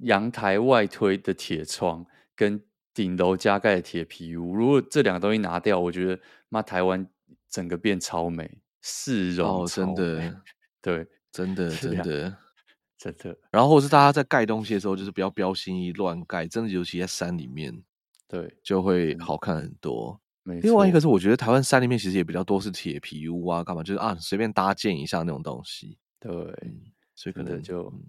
[0.00, 2.62] 阳台外推的铁窗跟
[2.96, 7.06] 顶楼加盖的铁皮屋，如果这两个东西拿掉，我觉得妈台湾
[7.50, 10.40] 整个变超美，市容哦，真的。
[10.80, 12.38] 对，真的，真的，
[12.96, 13.36] 真的。
[13.50, 17.84] 然后或是大家在盖东西的时候，就是不要标新意乱盖，真的，尤其在山里面，
[18.26, 20.18] 对，就会好看很多。
[20.44, 25.98] 另外一个是，我觉得台湾山里面其实也比较多是铁皮屋啊，干嘛就是啊，随便搭建一下那种东西。
[26.18, 26.32] 对，
[26.62, 26.80] 嗯、
[27.14, 28.02] 所以可能就、嗯、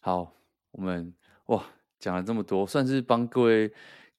[0.00, 0.34] 好。
[0.76, 1.14] 我们
[1.46, 1.64] 哇，
[2.04, 3.72] 讲了这么多，算是帮各位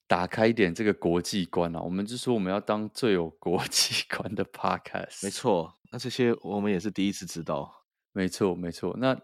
[0.07, 1.79] 打开一点这个国际观啊。
[1.79, 5.71] 我们就说我们要当最有国际 观的 podcast，没错。
[5.91, 8.95] 那这些我们也是第一次知道，没错没错。
[8.97, 9.15] 那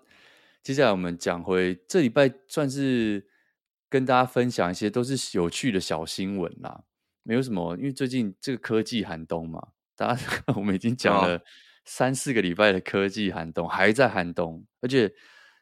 [0.61, 3.25] 接下来我们讲回这礼拜，算是
[3.89, 6.83] 跟大家分享一些都是有趣的小新闻啦，
[7.23, 10.21] 没有什么，因为最近这个科技寒冬嘛，大家
[10.55, 11.41] 我们已经讲了
[11.85, 15.11] 三四个礼拜的科技寒冬，还在寒冬，而且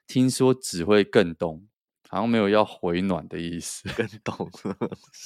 [0.06, 1.66] 听说只会更冻，
[2.12, 4.50] 好像没有要回暖的意思，更冻，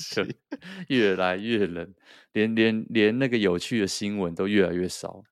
[0.90, 1.94] 越来越冷，
[2.34, 5.24] 连连连那个有趣的新闻都越来越少。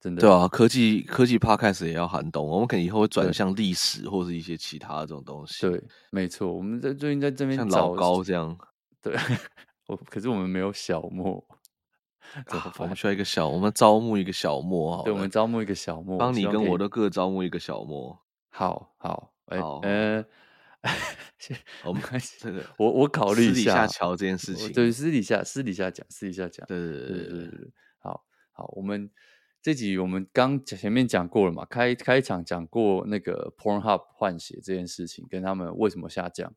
[0.00, 5.62] 真的对啊，科技科技 podcast 也要寒冬，我们可能以后会转向历史或是一些其他的这种东西。
[5.66, 8.56] 对，没错，我们在最近在这边像老高这样。
[9.02, 9.16] 对，
[9.86, 11.42] 我可是我们没有小莫，
[12.48, 18.16] 啊，我们需要一个小，我们招募一个小莫，对，我们招募一个小莫，帮你跟我都各招募一个小莫。
[18.50, 20.22] 好好，好，呃，
[21.84, 29.10] 我们开始这个，我我考虑一下乔这件事情，对，私底下私底下讲，私底下讲，对对对对对对，好好，我们。
[29.62, 36.54] 这集我们刚前面讲过了嘛，开开场讲过那个 Pornhub 换血这件事情，跟他们为什么下降。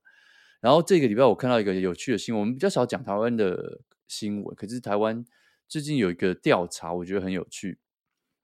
[0.59, 5.23] 然后这个礼拜我看到一个有趣的新闻，我们比较少讲台湾的新闻，可是台湾
[5.69, 7.79] 最近有一个调查，我觉得很有趣。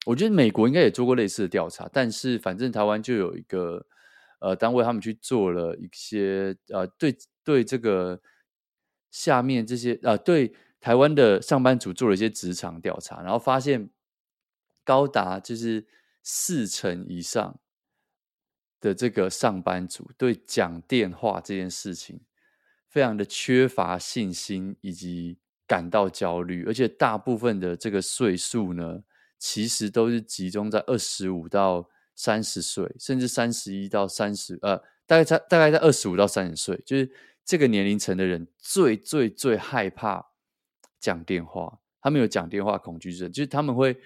[0.05, 3.85] 我觉得美国应该也做过类似的调查，但是反正台湾就有一个
[4.43, 8.21] 呃单位，他们去做了一些呃对对这个
[9.09, 13.89] 下面这些呃对台湾的上班族做了一些职场调查，然后发现。
[14.85, 15.87] 高达就是
[16.23, 17.57] 四成以上
[18.81, 22.19] 的这个上班族对讲电话这件事情
[22.89, 29.03] 非常的缺乏信心，以及感到焦虑，而且大部分的这个岁数呢，
[29.39, 37.11] 其实都是集中在二十五到三十岁，甚至三十一到三十，呃，大概在大概在二十五到三十岁，就是
[37.45, 40.31] 这个年龄层的人最最最害怕
[40.99, 43.99] 讲电话，他们有讲电话恐惧症，就是他们会。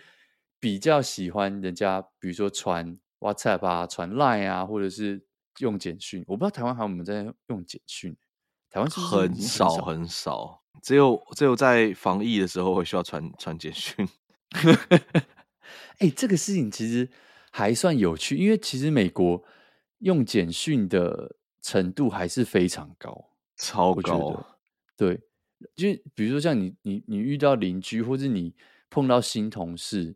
[0.59, 5.23] 比较喜欢人家，比如说传 WhatsApp 啊，传 Line 啊，或者是
[5.59, 6.23] 用简讯。
[6.25, 8.17] 我不知道台湾还有没有在用简讯，
[8.71, 14.09] 台湾是不是很少很少，很少，只有只有在防疫的时候会需要传传简讯。
[14.49, 17.07] 哎、 欸，这个事情其实
[17.57, 19.43] 还算有趣，因为其实美国
[19.99, 24.45] 用简讯的程度还是非常高，超高。
[24.95, 25.19] 对，
[25.75, 28.53] 就比如说像你你你遇到邻居，或者你
[28.91, 30.15] 碰到新同事。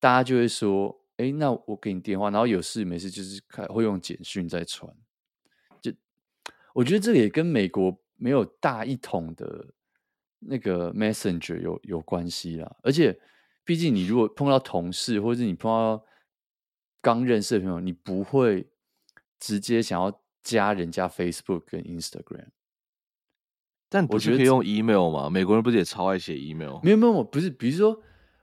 [0.00, 4.92] 大家就会说：“哎，那我给你电话，然后有事没事就是开会用简讯在传。”
[5.80, 5.92] 就
[6.74, 9.64] 我觉得这个也跟美国没有大一统的
[10.40, 12.76] 那个 Messenger 有有关系啦。
[12.82, 13.16] 而且，
[13.64, 16.04] 毕竟你如果碰到同事，或者是你碰到
[17.02, 18.66] 刚认识的朋友，你不会
[19.38, 22.46] 直接想要加人家 Facebook 跟 Instagram。
[23.90, 25.28] 但我觉得可以用 email 嘛？
[25.28, 26.78] 美国人不是也超爱写 email？
[26.82, 27.50] 没有没有，不是。
[27.50, 28.02] 比如说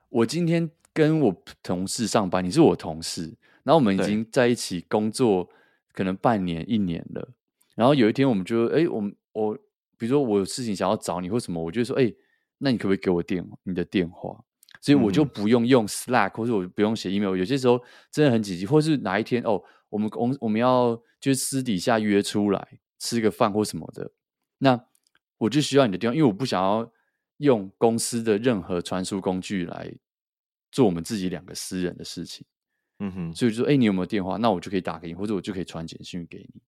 [0.09, 0.69] 我今天。
[0.91, 3.23] 跟我同事上班，你是我同事，
[3.63, 5.47] 然后我们已经在一起工作
[5.93, 7.29] 可能半年一年了，
[7.75, 9.55] 然后有一天我们就哎，我们我
[9.97, 12.11] 比如说我有事情想要找你或什么，我就说哎，
[12.57, 14.43] 那你可不可以给我电你的电话？
[14.81, 17.35] 所以我就不用用 Slack，或者我不用写 email。
[17.35, 24.11] 有些时候真的很紧急，或是哪一天哦，我们公我们要就是私底下约出来吃个饭或什么的，
[24.59, 24.85] 那
[25.37, 26.91] 我就需要你的电话，因为我不想要
[27.37, 29.93] 用公司的任何传输工具来。
[30.71, 32.45] 做我们自己两个私人的事情，
[32.99, 34.37] 嗯哼，所以就说，哎，你有没有电话？
[34.37, 36.61] 那我就可以打给你，或者我就可以传简讯给你。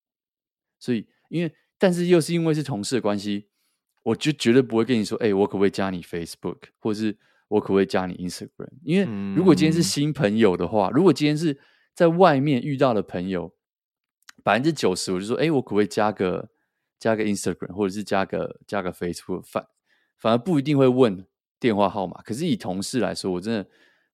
[0.79, 3.49] 所以，因为，但是又是因为是同事的关系，
[4.01, 7.15] 我就绝对不会跟你说，哎，我可不可以加你 Facebook，或者是
[7.51, 8.69] 我可不可以加你 Instagram？
[8.83, 11.59] 因为如果今天是新朋友的话，如果今天是
[11.93, 13.53] 在外面遇到的朋友，
[14.43, 16.49] 百分之九十我就说，哎，我可不可以加个
[16.99, 19.43] 加个 Instagram，或者是加个加个 Facebook？
[19.43, 19.67] 反
[20.17, 21.25] 反而不一定会问
[21.59, 22.21] 电话号码。
[22.23, 23.67] 可是以同事来说，我真的。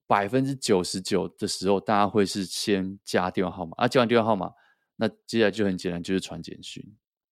[0.10, 4.54] 百分之九十九的时候，大家会是先加电话号码，啊，加完电话号码，
[4.96, 6.82] 那接下来就很简单，就是传简讯。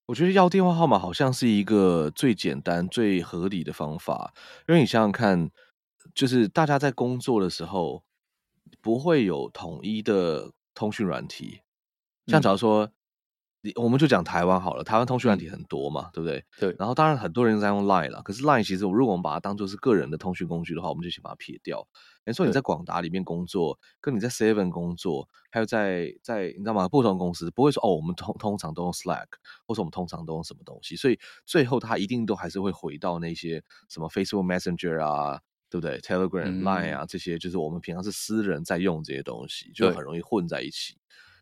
[0.07, 4.33] 我觉得要电话号码好像是一个最简单、最合理的方法，
[4.67, 5.49] 因为你想想看，
[6.15, 8.03] 就是大家在工作的时候
[8.81, 11.59] 不会有统一的通讯软体，
[12.25, 12.85] 像假如说。
[12.85, 12.91] 嗯
[13.77, 16.45] 我们就讲台湾好了，台湾通讯软体很多嘛，嗯、对不对？
[16.59, 16.75] 对。
[16.77, 21.87] 然后当然很多人在用 Line 了，可是 Line 其实，如果我们把它当做是个人的通讯工具的话，我们就先把它撇掉。
[22.23, 26.87] 没错，你在广达里面工作，跟你在 Seven 工作，还有在在你知道吗？
[26.87, 29.25] 不同公司不会说哦，我们通通常都用 Slack，
[29.65, 35.41] 或者我们通常都用什么东西，所以最后它一定都还是会回到那些什么 Facebook Messenger 啊，
[35.75, 40.97] 对不对？Telegram、嗯、Line 啊这些，就是我们平常是私人在用这些东西，就很容易混在一起。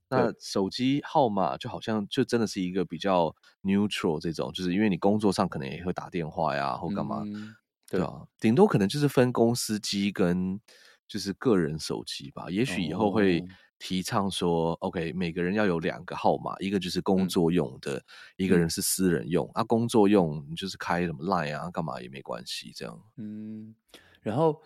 [0.10, 7.54] 那手机号码就好像就真的是一个比较 neutral 这种，就是因为你工作上可能也会打电话呀，或干嘛，嗯、
[7.90, 10.60] 对啊，顶多可能就是分公司机跟
[11.08, 12.50] 就是个人手机吧。
[12.50, 13.44] 也许以后会
[13.78, 18.04] 提倡说、哦、，OK，每个人要有两个号码，一个就是工作用的，嗯、
[18.38, 19.50] 一个人是私人用。
[19.54, 22.98] 啊，工作用你就是开什么 Line 啊，干嘛也没关系，这样。
[23.18, 23.76] 嗯，
[24.24, 24.62] 然后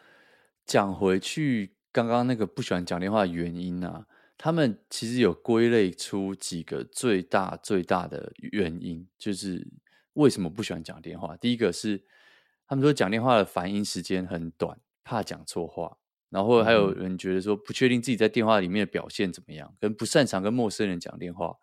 [0.65, 4.07] 讲回去刚刚那个不喜欢讲电话的原因啊。
[4.39, 9.67] 他们其实有归类出几个最大最大的原因，就是
[10.13, 11.35] 为什么不喜欢讲电话。
[11.35, 12.03] 第一个是
[12.67, 15.97] 他们说讲电话的反应时间很短，怕讲错话，
[16.29, 21.55] 然后还有人觉得说不确定自己在电话里面的表现怎么样，跟不擅长跟陌生人讲电话，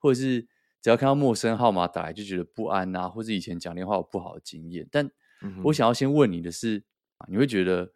[0.00, 0.48] 或者是
[0.82, 4.88] 只要看到陌生号码打来就觉得不安啊，或者以前讲电话有不好的经验。
[4.90, 5.08] 但
[5.62, 6.82] 我想要先问你的是，
[7.28, 7.92] 你会觉得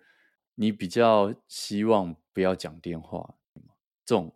[0.55, 3.35] 你比较希望不要讲电话？
[4.05, 4.35] 这种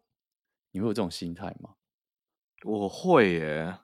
[0.71, 1.75] 你会有这种心态吗？
[2.65, 3.79] 我会耶。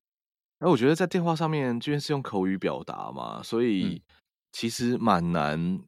[0.59, 4.03] 那我觉得在电话上面，因为是用口语表达嘛，所以
[4.53, 5.81] 其实蛮难，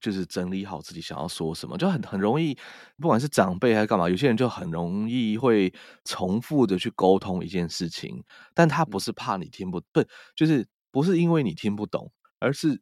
[0.00, 2.54] 就是整理好自己想要说什么，就很很容易，
[2.96, 5.72] 不管是长辈还是干嘛，有些人就很容易会
[6.04, 10.02] 重复的去沟通一件事情，但他不是怕你听不，不
[10.34, 12.80] 就是不是因为你听不懂，而是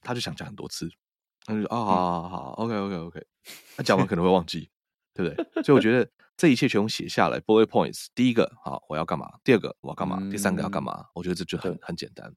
[0.00, 0.88] 他就想讲很多次，
[1.44, 3.26] 他就说啊，好好好，OK OK OK，
[3.76, 4.70] 他讲完可能会忘记。
[5.16, 5.62] 对不对？
[5.62, 8.06] 所以我觉得这一切全部写下来，bullet points。
[8.16, 9.30] 第一个，好，我要干嘛？
[9.44, 10.18] 第二个，我要干嘛？
[10.20, 11.04] 嗯、第三个要干嘛？
[11.14, 12.34] 我觉得这就很很简单，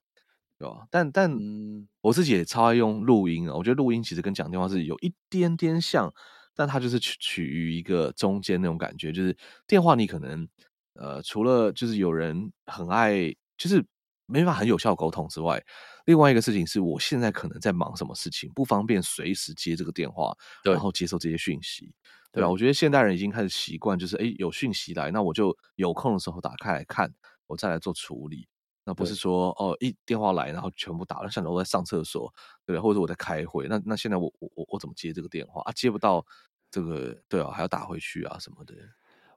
[0.59, 0.85] 对吧？
[0.91, 3.55] 但但、嗯、我自己也超爱用录音啊。
[3.55, 6.13] 我觉得录音其实跟讲电话是有一点点像，
[6.55, 9.11] 但它就是取取于一个中间那种感觉。
[9.11, 9.35] 就是
[9.65, 10.47] 电话你可能
[10.93, 13.83] 呃，除了就是有人很爱，就是
[14.27, 15.65] 没办法很有效沟通之外，
[16.07, 20.33] 另外一个事情是我现在可能在忙什么事情，不方便随时接这个电话，
[20.63, 21.93] 对然后接受这些讯息。
[22.31, 27.11] 对吧，我觉得现代人已经开始习惯，就是哎，有讯息来，那我就有空的时候打开来看，
[27.47, 28.47] 我再来做处理。
[28.85, 32.33] 那不是说哦，一电话来，然后全部打了，像我在上厕所，
[32.65, 35.71] 对，或者我在开会，那那现在我我我我怎么接这个电话啊？
[35.73, 36.25] 接不到
[36.71, 38.73] 这个，对啊，还要打回去啊什么的。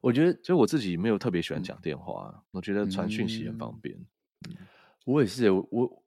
[0.00, 3.96] 我觉得，所以我自己没有特别喜欢讲电话，嗯、我觉得传讯息很方便。
[4.48, 4.56] 嗯、
[5.04, 6.04] 我也是，我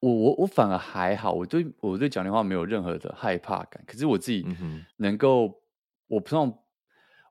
[0.00, 3.82] 我我我反而还好，我对我对讲电话没有任何的害怕感。
[3.86, 4.46] 可是我自己
[4.96, 5.60] 能够。
[6.06, 6.64] 我不知道，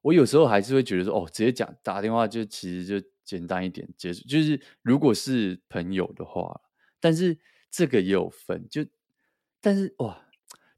[0.01, 4.27] 我有时候还是会觉得说，哦，直接讲打电话就其实就简单一点结束。
[4.27, 6.59] 就是如果是朋友的话，
[6.99, 7.37] 但是
[7.69, 8.83] 这个也有分，就
[9.61, 10.25] 但是哇，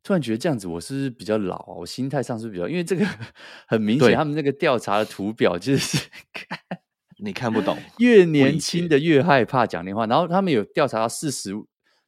[0.03, 1.73] 突然觉得这样子我是不是比较老啊？
[1.77, 3.05] 我心态上是不是比较，因为这个
[3.65, 5.97] 很明显，他们那个调查的图表就是
[6.33, 6.59] 看
[7.25, 10.05] 你看不懂，越年轻的越害怕讲电话。
[10.05, 11.51] 然后他们有调查到四十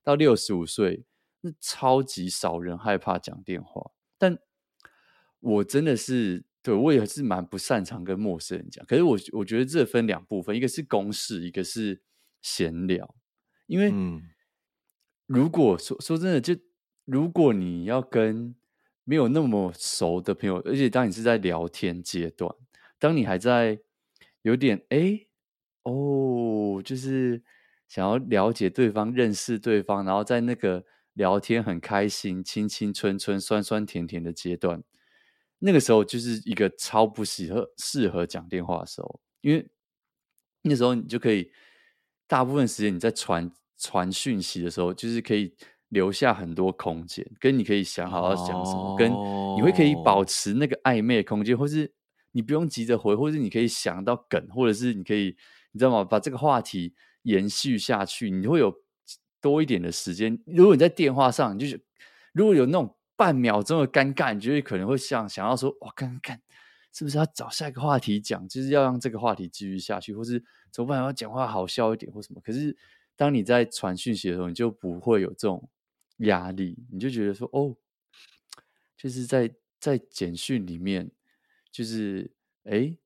[0.03, 1.03] 到六十五岁，
[1.41, 4.37] 那超级少人害怕讲电话，但。
[5.39, 8.83] 我真的是对，我也是蛮不擅长跟陌生人讲。
[8.87, 12.01] 可是我我觉得这分两部分，一个是公事，一个是
[12.41, 13.15] 闲聊。
[13.67, 13.93] 因为
[15.27, 16.55] 如果说说真的，就
[17.05, 18.55] 如果你要跟
[19.03, 22.53] 没有那么熟的朋友，而且当你是在聊天阶段，
[22.97, 23.79] 当你还在
[24.47, 25.19] 有点哎
[25.83, 27.43] 哦，就是
[27.89, 34.81] 想要了解对方、认识对方，然后在那个聊天很开心、青青春春、酸酸甜甜的阶段。
[35.59, 39.69] 那个时候就是一个超不适合适合讲电话的时候，因为
[40.61, 41.51] 那时候你就可以
[42.25, 45.53] 大部分时间你在传传讯息的时候，就是可以
[45.89, 51.91] 留下很多空间，跟你可以想好要讲什么，跟你会可以保持那个暧昧的空间，或是
[52.37, 55.35] 你不用急着回，或是你可以想到梗，或者是你可以
[55.71, 56.03] 你知道吗？
[56.03, 58.71] 把这个话题延续下去，你会有
[59.41, 60.39] 多一点的时间。
[60.45, 61.83] 如果你在电话上，你就是
[62.33, 62.93] 如果有那种。
[63.19, 66.39] 半秒钟的尴尬，你就会可能会想想要说，哇，看看
[66.93, 70.39] 是不是要找下一个话题讲，就是要让这个话题继续下去，或是
[70.71, 70.99] 怎么办？
[70.99, 72.39] 要讲话好笑一点或什么。
[72.41, 72.77] 可是
[73.15, 75.67] 当你在传讯息的时候，你就不会有这种
[76.17, 77.75] 压力，你就觉得说，哦，
[78.95, 81.09] 就是在在简讯里面，
[81.71, 82.29] 就是
[82.63, 82.97] 哎，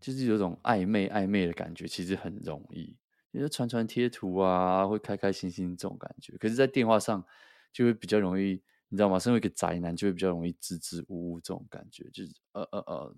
[0.00, 2.96] 就是有种暧昧暧昧的感觉，其实很容易，
[3.30, 6.36] 你说传传贴图啊，会开开心心这种感觉。
[6.38, 7.24] 可是，在电话上
[7.72, 9.18] 就会比较容易，你知道吗？
[9.18, 13.14] 身为一个宅男，就会比较容易支支吾吾这种感觉，就是呃呃呃，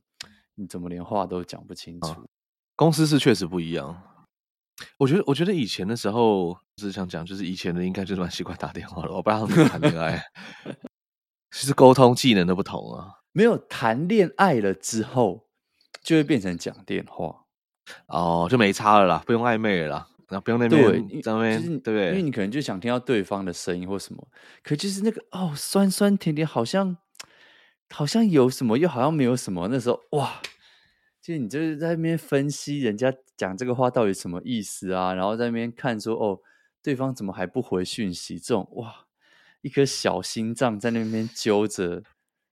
[0.55, 2.09] 你怎么连话都讲不清楚？
[2.09, 2.25] 啊，
[2.77, 4.03] 公司是确实不一样。
[4.97, 9.13] 我觉得，我觉得以前的时候，就是想讲，就是以前的应该就是蛮习惯打电话了。
[9.13, 10.23] 我不知道他们谈恋爱，
[11.53, 13.20] 其实沟通技能都不同啊。
[13.33, 15.49] 没有谈恋爱了之后，
[16.03, 17.45] 就会变成讲电话
[18.07, 20.81] 哦，就没差了啦，不用暧昧了啦，然后不用那边
[21.23, 22.09] 就是、对不对？
[22.09, 24.29] 因为你可能就想听到对方的声音或什么，
[24.63, 26.97] 可就是那个哦，酸酸甜甜，好像
[27.91, 29.69] 好像有什么，又好像没有什么。
[29.69, 30.41] 那时候哇。
[31.23, 36.41] 就你就是在那边分析人家讲这个话到底什么意思啊，然后在那边看说哦，
[36.83, 38.39] 对方怎么还不回讯息？
[38.39, 39.05] 这种哇，
[39.61, 42.03] 一颗小心脏在那边揪着，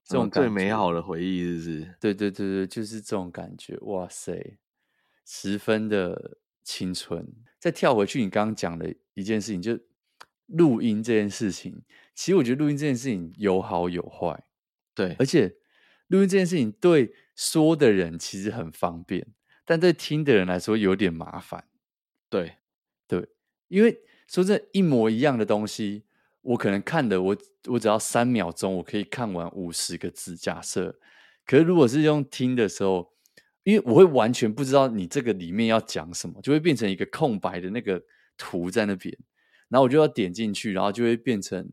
[0.09, 1.95] 这种最美好的回忆是不是？
[1.99, 3.77] 对对对对，就是这种感觉。
[3.81, 4.57] 哇塞，
[5.23, 7.25] 十分的青春。
[7.59, 9.79] 再跳回去，你刚刚讲的一件事情，就
[10.47, 11.83] 录音这件事情，
[12.15, 14.43] 其实我觉得录音这件事情有好有坏，
[14.95, 15.55] 对，而且
[16.07, 17.13] 录音这件事情对。
[17.35, 19.25] 说的人其实很方便，
[19.63, 21.69] 但对听的人来说有点麻烦。
[22.29, 22.57] 对，
[23.07, 23.29] 对，
[23.69, 26.03] 因为说这一模一样的东西，
[26.41, 27.37] 我可能看的我
[27.67, 30.35] 我只要三秒钟，我可以看完五十个字。
[30.37, 30.97] 假设，
[31.45, 33.13] 可是如果是用听的时候，
[33.63, 38.01] 因为我会完全不知道你这个里面要讲什么，就会变成一个空白的那个
[38.37, 39.15] 图在那边，
[39.67, 41.69] 然后我就要点进去，然后就会变成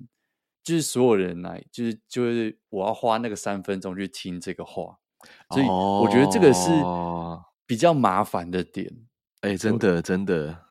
[0.64, 4.98] 就是所有人来，就是就是我要花那个三分钟去听这个话。
[5.50, 6.70] 所以我觉得这个是
[7.66, 8.92] 比较麻烦的点，
[9.40, 10.65] 哎、欸，真的真的。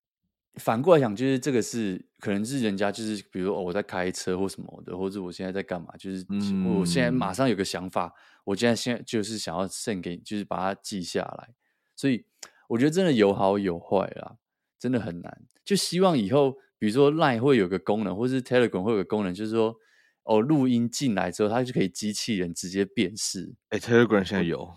[0.58, 11.50] 反过来讲，就是这个是可能是人家就是，比如我在开车或什么的，或者我现在在干嘛，就是、嗯、我现在马上有个想法，我现在现在就是想要 send 给你，就是把它记下来。
[11.96, 12.26] 所以
[12.68, 14.38] 我觉得真的有好有坏啦，
[14.80, 15.42] 真的很难。
[15.64, 19.76] 就希望以后，比如说 Line 会有个功能，或是 Telegram 会有个功能，就是说。
[20.28, 23.54] 哦，录音进来之后，它就可以机器人直接辨识。
[23.70, 24.68] 哎，Telegram 现在有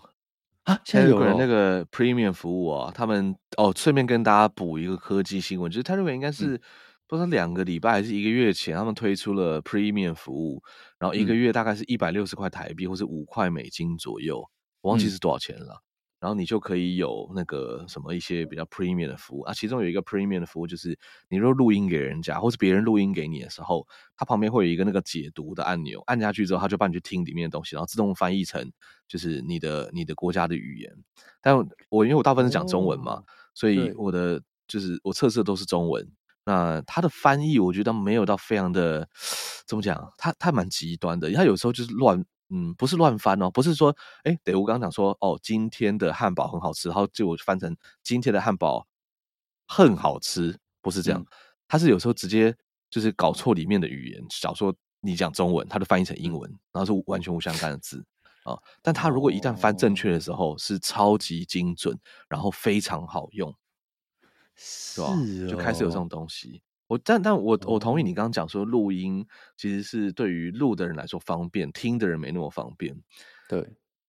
[0.69, 2.91] 啊，现在有人那个 Premium 服务啊。
[2.93, 6.61] 他们哦，顺便跟大家补一个科技新闻，就是 Telegram 应该是、嗯、
[7.07, 10.61] 不知道两个礼拜还是一个月前，他们推出了 Premium 服务，
[10.99, 14.47] 然后一个月大概是一百六十块台币，或是五块美金左右，
[14.81, 15.81] 我忘记是多少钱了。
[16.19, 20.99] 嗯然后你就可以有那个什么一些比较 premium 的服务啊，其中有一个 premium 的服务就是，
[21.29, 28.69] 你若录音给人家，或是别人录音给你的时候，它旁边会有一个那个解读的按钮，按下去之后，它就帮你去听里面的东西，然后自动翻译成
[29.07, 30.93] 就是你的你的国家的语言。
[31.41, 31.55] 但
[31.87, 36.05] 我因为我大部分是讲中文嘛，哦、所以我的就是我测试的都是中文。
[36.43, 39.07] 那它的翻译我觉得没有到非常的
[39.65, 42.25] 怎么讲，它它蛮极端的，它有时候就是乱。
[42.49, 48.87] 嗯，不是乱翻哦，不是说，哎，对，我刚刚讲说，哦，今天的汉堡很好吃，然后就翻成今天的汉堡
[49.67, 51.23] 很好吃，不是这样，
[51.67, 52.55] 他、嗯、是有时候直接
[52.89, 58.03] 就是搞错里面的语言，假如说你讲中文，他就翻译成英文，然后是完全无相干的字
[58.43, 58.63] 啊、哦。
[58.81, 61.97] 但他如果一旦翻正确的时候，是超级精准，
[62.27, 63.53] 然后非常好用，
[64.55, 65.15] 是吧？
[65.47, 66.63] 就开始有这种东西。
[66.89, 69.23] 我但但我我同意你刚刚讲说，录音
[69.55, 72.99] 其实是对于录的人来说方便，听的人没那么方便。
[73.47, 73.65] 对。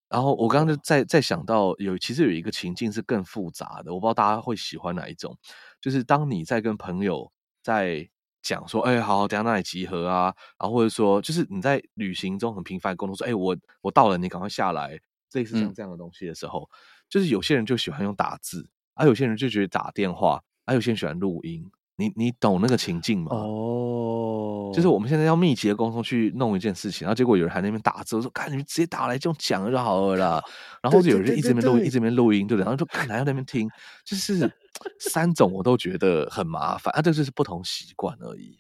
[0.09, 5.37] 然后我刚刚就在在想到有其实有一个情境是更复杂的，我不知道大家会喜欢哪一种。
[5.81, 7.31] 就是当你在跟朋友
[7.62, 8.09] 在
[8.43, 14.99] 讲说，哎，好好，等下那里集合啊，然后或者说就是你在旅行中很频繁沟通说，哎，我我到了，你赶快下来，
[15.35, 16.74] 类似像这样的东西的时候，嗯，
[17.09, 21.70] 就是有些人就喜欢用打字，而，啊，有些人就觉得打电话，而，啊，有些人喜欢录音。
[22.01, 23.29] 你你懂那个情境吗？
[23.33, 30.43] 哦、oh.，就是我们现在要密集的沟通去弄一件事情，然后结果有人还在那边打字，我说：“看你们直接打来就讲就好了啦。”
[30.83, 32.65] 然后就有人一直边录音，一直边录音，对不对？
[32.65, 33.69] 然后就看还要那边听，
[34.05, 34.51] 就是
[34.99, 38.59] 三种我都觉得很麻烦啊，这就是不同习惯而已。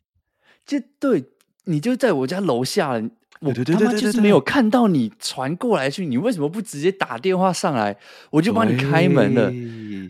[0.66, 1.24] 这对
[1.64, 3.00] 你就在我家楼下，
[3.40, 7.96] 我他妈就是没有看到你传过来去，你为什么不直接打电话上来，
[8.30, 9.50] 我就帮你开门了。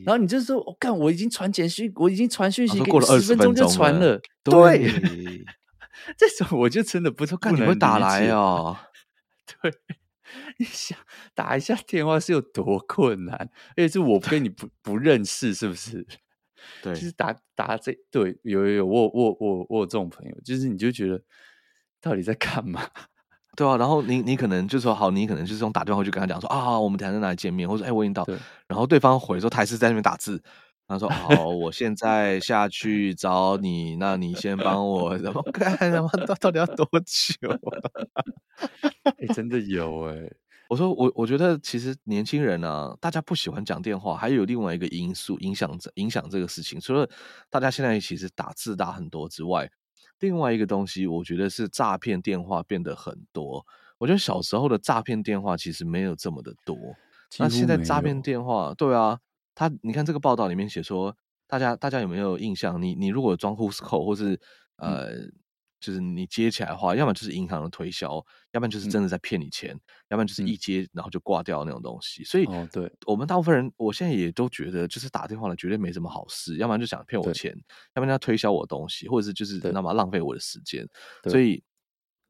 [0.05, 4.15] 然后你就说：“我、哦、看我已经传简讯，我已经传讯息给你十分钟就传了。
[4.15, 4.91] 了”对，
[6.19, 8.77] 这种我就真的不是看你会打来哦。
[9.63, 9.73] 对，
[10.59, 10.99] 你想
[11.33, 13.37] 打一下电话是有多困难？
[13.77, 16.05] 而且是我跟你不不认识，是不是？
[16.83, 21.23] 对，就是打打这对有有有，我我我我有这种朋友，就是你就觉得
[22.01, 22.83] 到底在干嘛？
[23.57, 28.25] 对啊，然后你你可能就说好，你可能就是用打电话去跟他讲说啊，我们等下在哪里见面，或者哎我已经到，
[28.69, 30.43] 然后对方回说他还是在那边打字，
[30.87, 37.51] 他说好，我现在下去找你，那你先帮我然后看，他妈到到底要多久？
[39.19, 40.17] 哎，真的有哎，
[40.69, 46.81] 我说我我觉得其实年轻人呢、啊，大家不喜欢讲电话，还有另外一个因素影响着影响这个事情。
[46.81, 47.09] 除了
[47.51, 49.71] 大家现在其实打字打很多之外，
[50.21, 53.67] 另外一个东西，我觉得是诈骗电话变得很多。
[53.99, 56.77] 我觉得小时候的诈骗电话其实没有这么的多，
[57.39, 59.19] 那现在诈骗电话，对啊，
[59.55, 61.17] 他你看这个报道里面写说，
[61.47, 62.81] 大家大家有没有印象？
[62.81, 64.41] 你你如果装 Who's Call 或是
[64.77, 65.11] 呃。
[65.11, 65.33] 嗯
[65.81, 68.15] 就是你接起来的话，要么就是银行的推销，
[68.53, 72.23] 要不然就是真的在骗你钱，嗯、要不然就是一接然后就挂掉那种东西。
[72.23, 77.57] 所以，哦，对，我们大部分人，我现在也都觉得，就是打电话来绝对没什么好事，要不然就想骗我钱，
[77.95, 80.87] 要不然要推销我东西，或者是就是那么浪费我的时间。
[81.25, 81.63] 所以，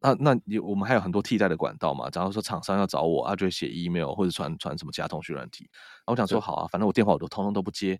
[0.00, 2.08] 那那你我们还有很多替代的管道嘛？
[2.08, 5.68] 假如说厂商要找我，啊，就会写 email 或者传传什么其他通讯软体。
[5.72, 7.98] 然后我想说，好啊，反正我电话我都通通都不接，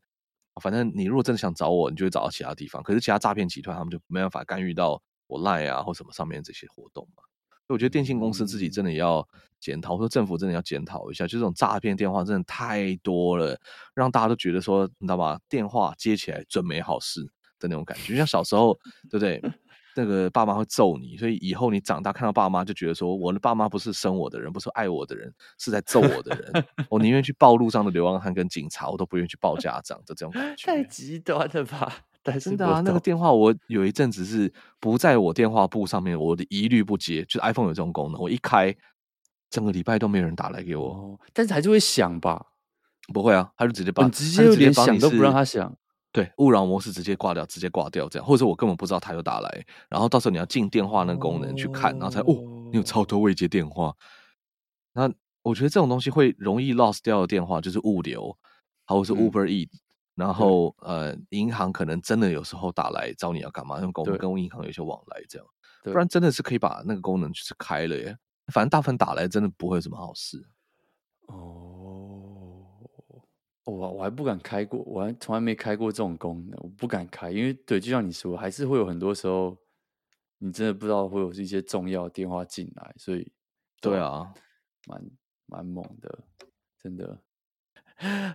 [0.62, 2.82] 反正你如果真的想找我，你就会找到其他地方。
[2.82, 5.02] 可是其他诈骗集团他们就没办法干预到。
[5.30, 7.22] 我 Line 啊，或什么上面这些活动嘛，
[7.66, 9.26] 所以我觉得电信公司自己真的要
[9.60, 13.58] 检讨，或者政府真的要检讨一下，就这种诈骗电话真的太多了，
[13.94, 15.38] 让大家都觉得说，你知道吗？
[15.48, 17.22] 电话接起来准没好事
[17.58, 18.74] 的那种感觉，就像小时候，
[19.08, 19.40] 对不对？
[19.96, 26.64] 那个爸妈会揍你，所以以后你长大看到爸妈就觉得说，我的爸妈不是生我的人，不是爱我的人，是在揍我的人。
[26.88, 30.64] 我宁愿去报路上的流浪汉跟警察，我都不愿意去报家长的这种感觉。
[30.64, 31.92] 太极端了吧？
[32.38, 37.24] 真的啊，那个电话我有一阵子是不在我电话簿上面，我的一律不接。
[37.24, 38.74] 就是 iPhone 有这种功能，我一开，
[39.48, 40.88] 整个礼拜都没有人打来给我。
[40.88, 42.46] 哦，但是还是会响吧？
[43.12, 45.74] 不会啊，他就直接把，你直接连响都不让他响。
[46.12, 52.34] 对，勿扰模式直接挂掉，直接挂掉这样，或者我根本不知道他有打来，然后到时候你要进电话那个功能去看，然后才哦，
[52.70, 53.94] 你有超多未接电话。
[54.92, 55.10] 那
[55.42, 58.36] 我觉得这种东西会容易 lost 掉的电话就是物流，
[58.86, 59.68] 或者是 Uber Eat。
[59.68, 59.78] 嗯
[60.14, 63.76] 然后呃，银行可能真的有时候打来找你要干嘛？
[63.80, 65.46] 因为我们跟银行有些往来，这样，
[65.84, 68.16] 不然真的是可以把那个功能就是开了耶。
[68.52, 70.44] 反正大部分打来真的不会有什么好事。
[71.28, 72.66] 哦，
[73.64, 79.56] 我我还不敢开过，我还从来没开过这种功能，我不敢开，因为对，就像你说，还是会有很多时候，
[80.38, 83.32] 你真的不知道会有一些重要电话进来，所以
[83.80, 84.34] 对啊，
[84.88, 85.10] 蛮
[85.46, 86.18] 蛮猛的，
[86.82, 87.16] 真的。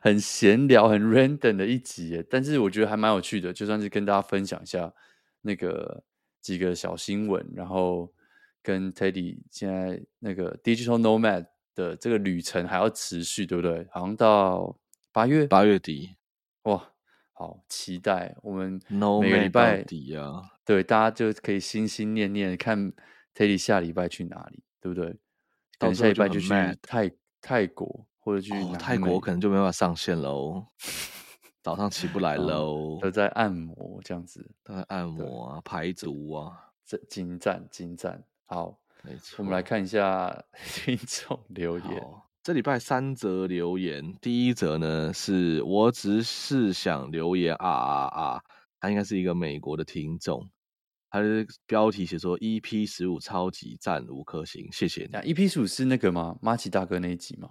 [0.02, 4.94] 很闲聊、很 random 的一集，但是我觉得还蛮有趣的，就算是跟大家分享一下
[5.42, 6.04] 那个
[6.42, 8.14] 几个小新闻，然后
[8.62, 13.88] 跟 Teddy 现在那个 Digital Nomad 的这个旅程还要持续，对不对？
[13.92, 14.78] 好像到
[15.12, 16.16] 八月八月底，
[16.64, 16.92] 哇，
[17.34, 18.36] 好期待！
[18.44, 18.80] 我们
[19.22, 22.94] 每个礼拜底啊，对，大家就可以心心念念看
[23.34, 25.16] Teddy 下礼拜去哪里，对不对？
[25.78, 26.50] 等下礼拜就去
[26.82, 27.12] 泰
[27.42, 28.06] 泰国。
[28.26, 30.66] 或者去、哦、泰国，可能就没办法上线喽。
[31.62, 36.52] 早上起不来喽、哦，都在按摩这样子，都在按摩啊，排毒啊，
[36.84, 38.24] 这精湛精湛。
[38.46, 42.08] 好，没错，我们来看一下 听众留言。
[42.42, 48.42] 这礼拜三则留言，第一则呢是我只是想留言啊啊啊，
[48.80, 50.48] 他应该是一个美国的听众，
[51.10, 55.34] 他的标题写说 EP 十五超级赞五颗星，谢谢你。
[55.34, 56.38] EP 十五是那个吗？
[56.42, 57.50] 马奇大哥那一集吗？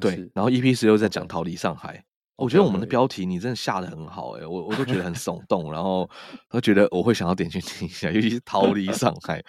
[0.00, 2.04] 对，然后 EP 十六在讲逃离上海。
[2.36, 6.08] 我觉得我们的标题你真的下的很好哎、欸，我我都觉得很耸动，然后
[6.48, 9.40] 都觉得我会想要点进去听一下，尤其是逃离上海，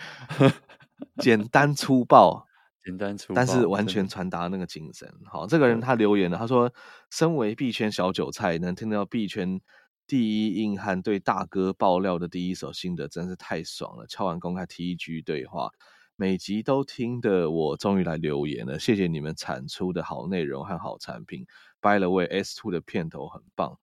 [1.18, 2.46] 简单粗暴，
[2.84, 5.12] 简单粗暴，但是完全传达那个精神。
[5.26, 6.72] 好，这个人他留言了，他说
[7.10, 9.60] ：“身为币圈小韭菜，能听到币圈
[10.06, 15.72] 第一硬汉对大哥爆料的第一手心得，真是太爽了。”敲完公开 TG 对话。
[16.16, 21.46] 每集都听的我终于来留言了，谢谢你们产出的好内容和好产品。
[21.82, 23.78] By the way, S Two 的片头很棒，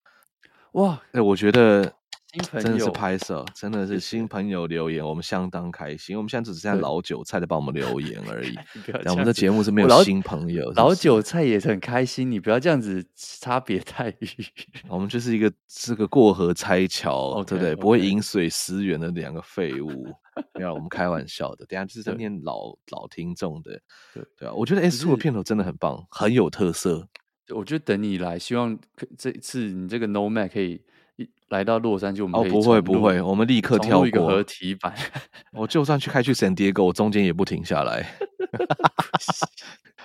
[0.72, 1.02] 哇！
[1.12, 1.92] 哎，我觉得
[2.52, 6.16] 真的是拍摄，真的是新朋友留言，我们相当开心。
[6.16, 8.54] 我们现在只剩下老韭菜在帮我们留言而已。
[9.10, 12.30] 我们的节目是没有新朋友，老韭菜也很开心。
[12.30, 14.28] 你不要这样子差别待遇，
[14.88, 17.74] 我们就是一个是个过河拆桥，对不对？
[17.74, 20.06] 不会饮水思源的两个废物。
[20.54, 21.64] 没有，我们开玩笑的。
[21.66, 23.80] 等下就是在念老老听众的，
[24.14, 24.52] 对对啊。
[24.52, 27.08] 我觉得 S Two 的片头真的很棒，很有特色。
[27.54, 28.78] 我觉得等你来，希望
[29.18, 30.82] 这次你这个 Nomad 可以
[31.16, 34.94] 一来到洛杉矶，我们哦，不会不会，我们立刻跳过一个合体版。
[35.52, 38.06] 我就算去开去 San Diego，我中间也不停下来。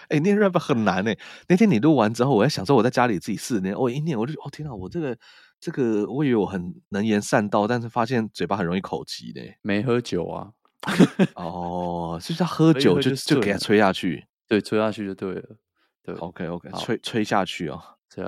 [0.08, 1.20] 哎、欸，念 rap 很难哎、欸。
[1.48, 5.18] 那天你录完之后，我在想说我在家里自己试念，我一念我就哦天哪，我这个。
[5.66, 9.42] 这个我以为我很能言善道，但是发现嘴巴很容易口急的。
[9.64, 10.54] 没喝酒啊？
[11.34, 15.58] 哦，就是他喝酒就就给他吹下去，对，吹下去就对了。
[16.04, 18.24] 对，OK OK，吹吹下去哦，吹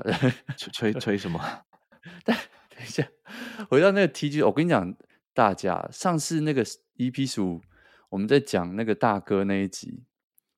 [0.57, 1.39] 吹吹吹什么？
[2.25, 2.35] 但
[2.71, 3.07] 等一下，
[3.69, 4.95] 回到那个 TG，我跟你讲，
[5.35, 6.65] 大家上次那个
[6.95, 7.61] EP 十五，
[8.09, 10.05] 我们在讲那个大哥那一集，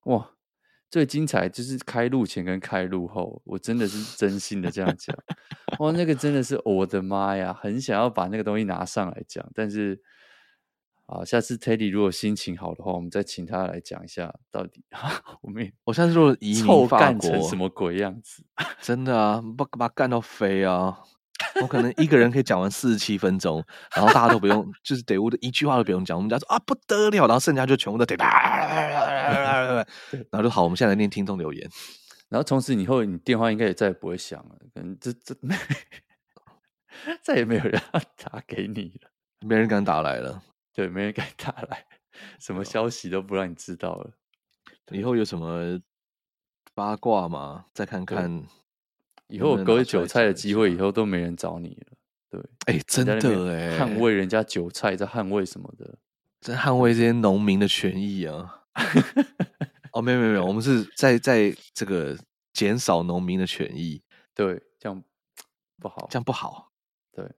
[0.06, 0.32] 哇，
[0.90, 5.16] 最精彩就是开录前跟开录后，我真的是真心的这样讲。
[5.80, 10.02] 哇，那个真的是我的妈呀，很想要把那个东西拿上来讲，但是。
[11.12, 14.84] 啊，下次 Teddy 如果心情好的话，我们再请他来讲一下到底。
[15.42, 18.44] 我们我下次如果移民臭干成什么鬼样子？
[18.80, 21.00] 真的啊，把把干到飞啊！
[21.64, 23.66] 我可能一个人可以讲完四十七分钟，
[23.96, 26.16] 然后大家都不用，就是得我的一句话都不用讲。
[26.16, 28.16] 我们家说啊不得了，然后剩下就全部都得，
[30.30, 30.64] 然后就好。
[30.64, 31.70] 我们现在来念听众留言，
[32.30, 35.36] 然后从此以后你电话应该也再也不会响了，可能这这
[37.22, 39.10] 再也没有人要打给你了，
[39.48, 40.42] 没人敢打来了。
[40.74, 41.86] 对，没人敢打来，
[42.40, 44.12] 什么消息都不让你知道了。
[44.92, 45.80] 以后有什么
[46.74, 47.66] 八卦吗？
[47.74, 48.44] 再看看。
[49.28, 51.98] 以后割韭菜的机会，以后都没人找你了。
[52.32, 53.14] 对，哎、欸，真的
[53.52, 56.00] 哎，捍卫人家韭菜，在捍卫什么的？
[56.42, 58.59] 在捍卫这些农民的权益啊！
[59.94, 62.18] 哦，没有没有没有，我们是在在这个
[62.54, 64.02] 减少农民的权益。
[64.34, 65.04] 对，这样
[65.80, 66.72] 不好，这样不好。
[67.12, 67.30] 对，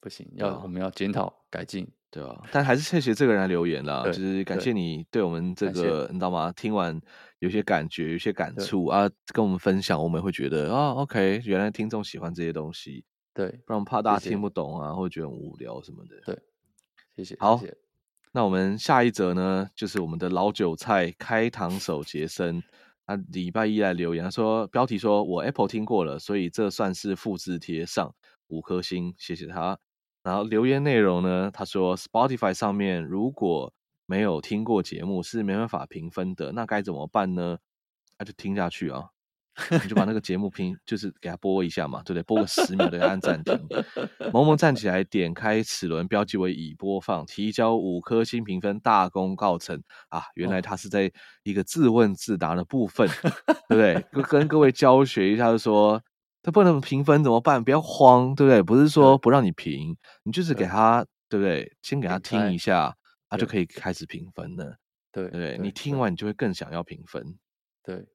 [0.00, 1.86] 不行，要我们要检讨改进。
[2.08, 6.50] 对啊，但还是谢谢这个人来留言啦，就是感谢你对我们这个，你知道吗？
[6.52, 6.98] 听完
[7.40, 16.14] 有些感觉，有些感触啊，跟我们分享，我们会觉得啊，OK，原来听众喜欢这些东西，对，不然怕大家听不懂啊，或者觉得很无聊什么的。
[16.24, 16.38] 对，
[17.16, 17.36] 谢谢。
[17.38, 17.76] 好，谢谢，
[18.36, 22.62] 那我们下一则呢，就是我们的老韭菜开膛手杰森，
[23.06, 28.14] 他礼拜一来留言，他说标题说我 Apple 听过了，所以这算是复制贴上
[28.48, 29.78] 五颗星，谢谢他。
[30.22, 31.50] 然后留言内容呢？
[31.50, 33.72] 他说，Spotify 上面如果
[34.04, 37.56] 没有听过节目是没办法评分的，那该怎么办呢？
[38.18, 39.12] 那、就听下去啊，
[39.82, 42.22] 你就把那个节目评，就是给他播一下嘛，对不对？
[42.22, 43.58] 播个十秒，对，按暂停。
[44.32, 50.22] 萌萌站起来，点开齿轮，标记为已播放，提交五颗星评分，大功告成啊！
[50.34, 51.10] 原来他是在
[51.42, 53.08] 一个自问自答的部分，
[53.68, 54.22] 对不对？
[54.22, 56.02] 跟各位教学一下，就说。
[56.42, 57.64] 他不能评分怎么办？
[57.64, 58.62] 不要慌，对不对？
[58.62, 61.76] 不是说不让你评，你就是给他，对，不对？
[61.82, 62.94] 先给他听一下，
[63.28, 64.76] 他就可以开始评分了。
[65.10, 67.36] 对，对，你听完你就会更想要评分。
[67.82, 68.06] 对，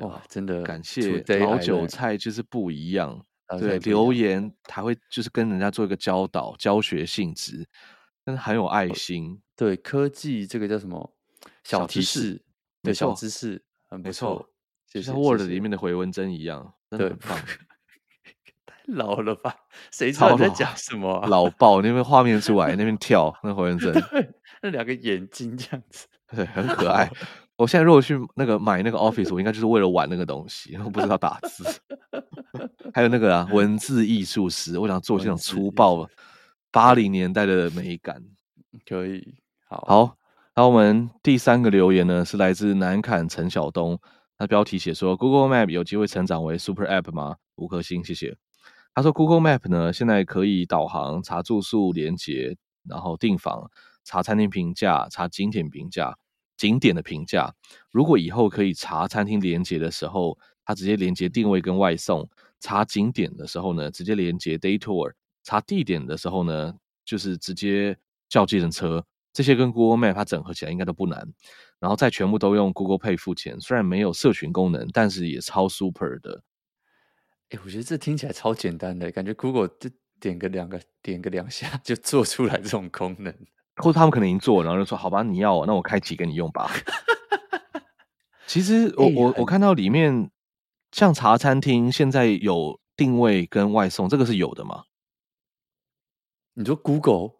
[0.00, 3.24] 哇，真的感谢老韭菜，就是不一样。
[3.58, 7.66] 对，留言他会就是跟人家做一个教导、教学性质，
[8.24, 9.40] 但是很有爱心。
[9.56, 11.12] 对，科技这个叫什么？
[11.64, 12.40] 小提示，
[12.82, 14.48] 对，小知识，很不错。
[14.86, 16.72] 就像 Word 里面的回文针一样。
[16.90, 17.10] 对，
[18.64, 19.54] 太老了吧？
[19.90, 21.28] 谁知道你在讲什么、啊？
[21.28, 23.92] 老爆，那边画面出来，那边跳，那回纹 针，
[24.62, 27.10] 那两个眼睛这样子，对，很可爱。
[27.60, 31.62] 我现在如果去那个买那个 Office，我应该就是为了玩那个东西，我不知道打字。
[32.94, 36.08] 还有那个啊，文字艺术师，我想做这种粗暴
[36.70, 38.22] 八零年代的美感。
[38.88, 39.34] 可以，
[39.68, 40.16] 好，好。
[40.54, 44.00] 然后我们第三个留言呢，是来自南坎陈晓东。
[44.38, 48.34] 他标题写说：“Google Map 有机会成长为 Super App 吗？”五颗星，谢谢。
[48.94, 52.56] 他说：“Google Map 呢，现在可以导航、查住宿连接，
[52.88, 53.70] 然后订房、
[54.02, 56.16] 查餐厅评价、查景点评价、
[56.60, 57.50] 景点的评价。
[57.90, 62.22] 如果以后可以查餐厅连接的时候，它直接连接定位跟外送；
[62.60, 65.10] 查景点的时候呢，直接连接 Day Tour；
[65.42, 67.96] 查地点的时候呢，就是直接
[68.28, 69.02] 叫计程车。
[69.32, 71.26] 这些跟 Google Map 它整合起来应该都不难。”
[71.80, 76.42] 然后再全部都用 Google Pay 付钱，虽然没有社群功能，但是也超 super 的。
[77.48, 79.88] 哎，我觉得这听起来超简单的，感觉 Google 就
[80.20, 83.34] 点个两个，点个两下 就做出来这种功能，
[83.80, 86.70] 或者他们可能已经做，然后就说：“好吧，你要，那我开启给你用吧。
[88.46, 90.30] ”其实我我我看到里面
[90.92, 94.84] 像茶餐厅现在有定位跟外送，这个是有的吗？
[96.54, 97.36] 你说 Google？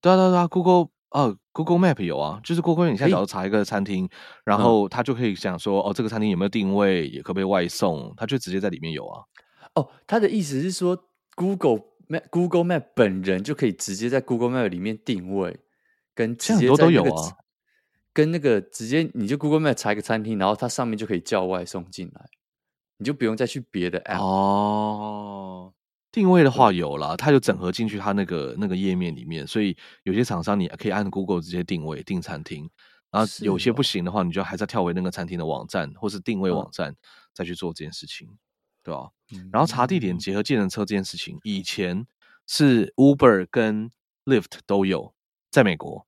[0.00, 0.88] 对啊对啊对啊，Google。
[1.10, 4.06] 啊，Google Map 有啊，就是 Google，你现在只要查一个餐厅，
[4.44, 9.22] 然后他就可以想说，哦，这个餐厅有没有定位，也可不可以外送，他就直接在里面有啊。
[9.76, 10.98] 哦，他的意思是说
[11.36, 15.58] ，Google Map，Google Map 本人就可以直接在 Google Map 里面定位，
[16.16, 17.36] 跟直接在、那个、都有啊，
[18.12, 22.26] 跟那个直接你就 Google Map 查一个餐厅，然后它上面就可以叫外送进来，
[22.96, 25.72] 你就不用再去别的 App 哦。
[26.10, 32.70] 定位的话有了，它就整合进去它那个那个页面里面，所以有些厂商你可以按 Google 直接定位订餐厅，
[33.10, 36.96] 然后有些不行的话，你就还是要跳回那个餐厅的网站或是定位网站
[37.34, 38.26] 再去做这件事情，
[38.82, 39.10] 对吧？
[39.52, 42.06] 然后查地点结合计程车这件事情，以前
[42.46, 43.90] 是 Uber 跟
[44.24, 45.12] Lyft 都有，
[45.56, 46.06] 在美国，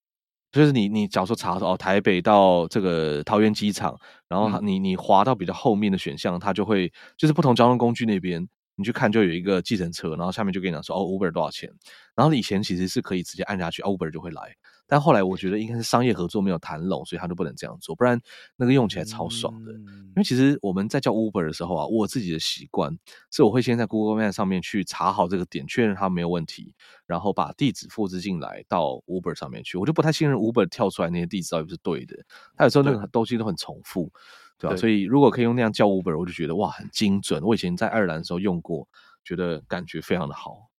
[0.53, 8.47] 就是你你假如说查哦台北到这个桃园机场，然后你你滑到比较后面的选项，它就会就是不同交通工具那边。
[8.75, 11.71] 你去看，就有一个计程车，然后下面就跟你讲说，哦，Uber 多少钱？
[12.15, 14.55] 然后以前其实是可以直接按下去，Uber 就会来。
[14.89, 18.19] 但后来我觉得应该是商业合作没有谈拢，所以他都不能这样做，不然
[18.57, 19.73] 那个用起来超爽的。
[19.73, 22.99] 嗯、因为其实我们在叫 Uber 的时候啊，我自己的习惯
[23.31, 26.75] 是我会先在 Google Map 上面去查好这个点，确认它没有问题，
[27.07, 29.77] 然后把地址复制进来到 Uber 上面去。
[29.77, 32.17] 我就不太信任 Uber 跳出来那些地址到底是对的，
[32.57, 34.11] 它有时候那个东西都很重复，
[34.59, 34.75] 对吧？
[34.75, 37.43] 对，所以如果可以用那样叫 Uber，我就觉得哇，很精准。
[37.43, 38.89] 我以前在爱尔兰的时候用过，
[39.23, 40.71] 觉得感觉非常的好。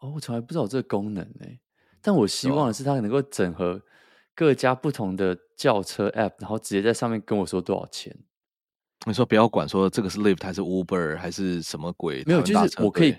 [0.00, 1.46] 哦，我从来不知道有这个功能呢。
[2.08, 3.78] 但我希望的是，它能够整合
[4.34, 8.16] 各家不同的轿车 App，然后直接在上面跟我说多少钱。
[9.06, 12.24] 你说不要管说这个是 Lift 还是 Uber 还是什么鬼？
[12.24, 13.14] 没有，就是我可以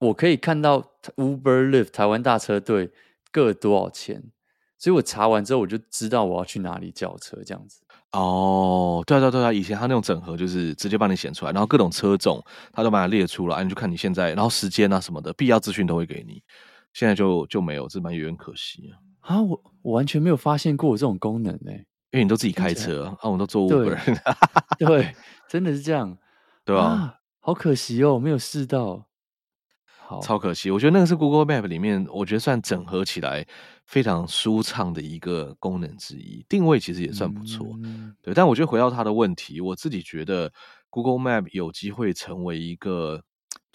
[0.00, 0.82] 我可以看到
[1.16, 2.90] Uber、Lift 台湾大车队
[3.32, 4.22] 各多少钱，
[4.76, 7.80] 所以我查完之后我就知道我要去哪里叫车这样子。
[8.12, 16.42] 哦，对啊对啊对啊，以前他那种整合就是直接帮你显出来，然后各种车种他都把它列出来，你就看你现在，然后时间啊什么的必要资讯都会给你。
[16.96, 18.90] 现在就就没有，这蛮有点可惜
[19.20, 19.36] 啊！
[19.36, 21.70] 啊，我我完全没有发现过这种功能呢，
[22.10, 23.98] 因为你都自己开车啊，我们都坐 Uber，
[24.78, 25.14] 对， 对，
[25.46, 26.16] 真的是这样，
[26.64, 26.82] 对吧？
[26.84, 29.04] 啊，好可惜哦，没有试到，
[29.84, 30.70] 好，超可惜。
[30.70, 33.46] 我觉得那个是 Google Map 里面，我觉得算整合起来
[33.84, 36.46] 非常舒畅的一个功能之一。
[36.48, 38.32] 定位其实也算不错，嗯，对。
[38.32, 40.50] 但我觉得回到它的问题，我自己觉得
[40.88, 43.22] Google Map 有机会成为一个。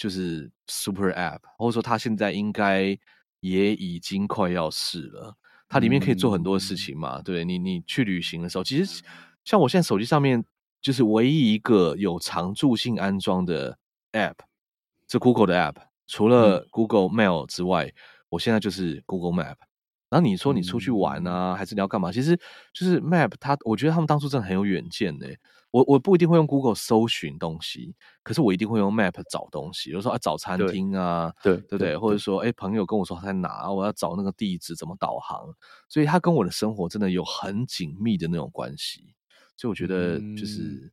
[0.02, 2.98] 就是 Super App，或者说它现在应该
[3.40, 5.38] 也已经快要是了。
[5.70, 7.20] 它里面可以做很多事情嘛？
[7.20, 9.04] 嗯、对你，你去旅行的时候，其实
[9.46, 10.44] 像我现在手机上面
[10.82, 13.78] 就是唯一一个有常驻性安装的
[14.14, 14.38] App，
[15.08, 15.76] 是 Google 的 App，
[16.08, 17.94] 除了 Google Mail 之外，嗯、
[18.30, 19.58] 我现在就是 Google Map。
[20.10, 22.12] 然后你说你出去玩啊，嗯、还是你要干嘛？
[22.12, 22.36] 其实
[22.74, 25.28] 就是 Map，它我觉得他们当初真的很有远见的。
[25.72, 29.90] 我我不一定会用 Google 搜寻东西，可是我一定会用 Map 找东西。
[29.90, 31.98] 比如说啊，找餐厅啊，对对不对？
[31.98, 35.48] 或者说，哎，朋友跟我说他在哪，我要找那个地址怎么导航。
[35.88, 39.16] 所以它跟我的生活真的有很紧密的那种关系。
[39.56, 40.92] 所以我觉得就是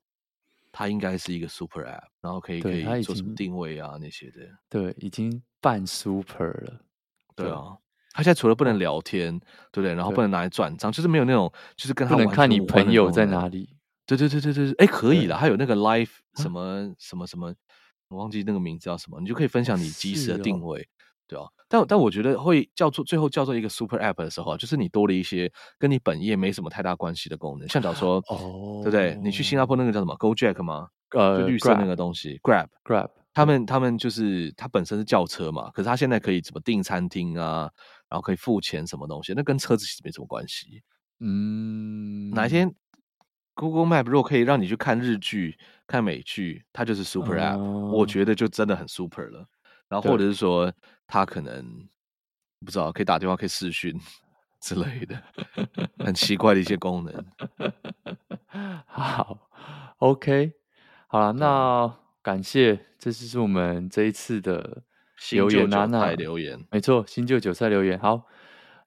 [0.71, 4.41] 它应该是一个 Super App，然后可以可以做什么定位啊那些的。
[4.69, 6.81] 对，已经半 Super 了。
[7.35, 7.77] 对啊，
[8.13, 9.39] 它现在除了不能聊天，
[9.73, 9.95] 对不对？
[9.95, 13.75] 然后不能拿来转账，就是没有那种就是跟他不能看你朋友在哪里。
[14.17, 17.55] 对对对对对，哎，可以的，还有那个 Life 什么什么什么，
[18.09, 20.85] 我忘记那个名字叫什么，你就可以分享你即时的定位，哦、
[21.29, 21.45] 对啊。
[21.69, 29.15] 但但我觉得会叫做最后叫做一个 super app 的时候，就是你多了一些跟你本业没什么太大关系的功能，像假如说，哦，对不对？
[29.23, 30.89] 你去新加坡那个叫什么 GoJack 吗？
[31.11, 37.71] 呃，就绿色那个东西 Grab Grab，他们他们就是它本身是叫车嘛，可是它现在可以怎么订餐厅啊，
[38.09, 40.83] 然后可以付钱什么东西，那跟车子其实没什么关系。
[41.21, 42.75] 嗯，哪一天
[43.59, 47.93] ？Google Map 如果可以让你去看日剧、看美剧，它就是 Super App，、oh.
[47.93, 49.45] 我觉得就真的很 Super 了。
[49.89, 50.73] 然后或者是说，
[51.09, 51.89] 它可能
[52.65, 54.01] 不知道可以打电话、可以视讯
[54.63, 55.21] 之类的，
[55.99, 57.25] 很奇怪的一些功能。
[58.87, 59.51] 好
[59.99, 60.53] ，OK，
[61.09, 61.93] 好了，那
[62.23, 64.85] 感谢，这就是我们这一次的
[65.33, 68.23] 留言啊，那留言，没错，新旧韭菜留言，好。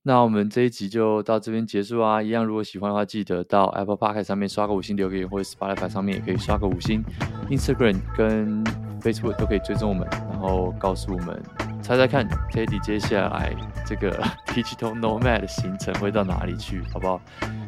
[0.03, 2.19] 那我们这一集就到这边结束啊！
[2.19, 7.03] 一样，如果喜欢的话，记得到 Apple Podcast 上面刷个五星留言，或者 Spotify 上面也可以刷个五星。
[7.51, 8.63] Instagram 跟
[8.99, 11.39] Facebook 都可以追踪我们，然后告诉我们，
[11.83, 13.53] 猜猜看，Teddy 接下来
[13.85, 14.11] 这个
[14.47, 17.21] Digital Nomad 的行程会到哪里去，好不好？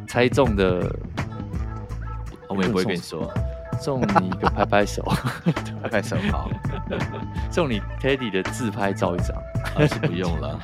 [0.08, 0.92] 猜中的，
[2.50, 3.32] 我们也不会跟你说，
[3.80, 5.04] 送你一个拍拍手，
[5.84, 6.50] 拍拍手好，
[7.52, 9.38] 送你 Teddy 的自拍照一张，
[9.76, 10.60] 还是不用了。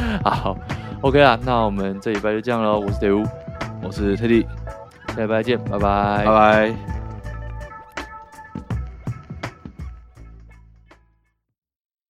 [0.24, 0.56] 好
[1.00, 2.78] ，OK 啦，那我们这礼拜就这样喽。
[2.80, 3.24] 我是德乌，
[3.82, 4.46] 我是特地
[5.14, 6.99] 下礼拜见，拜拜，拜拜。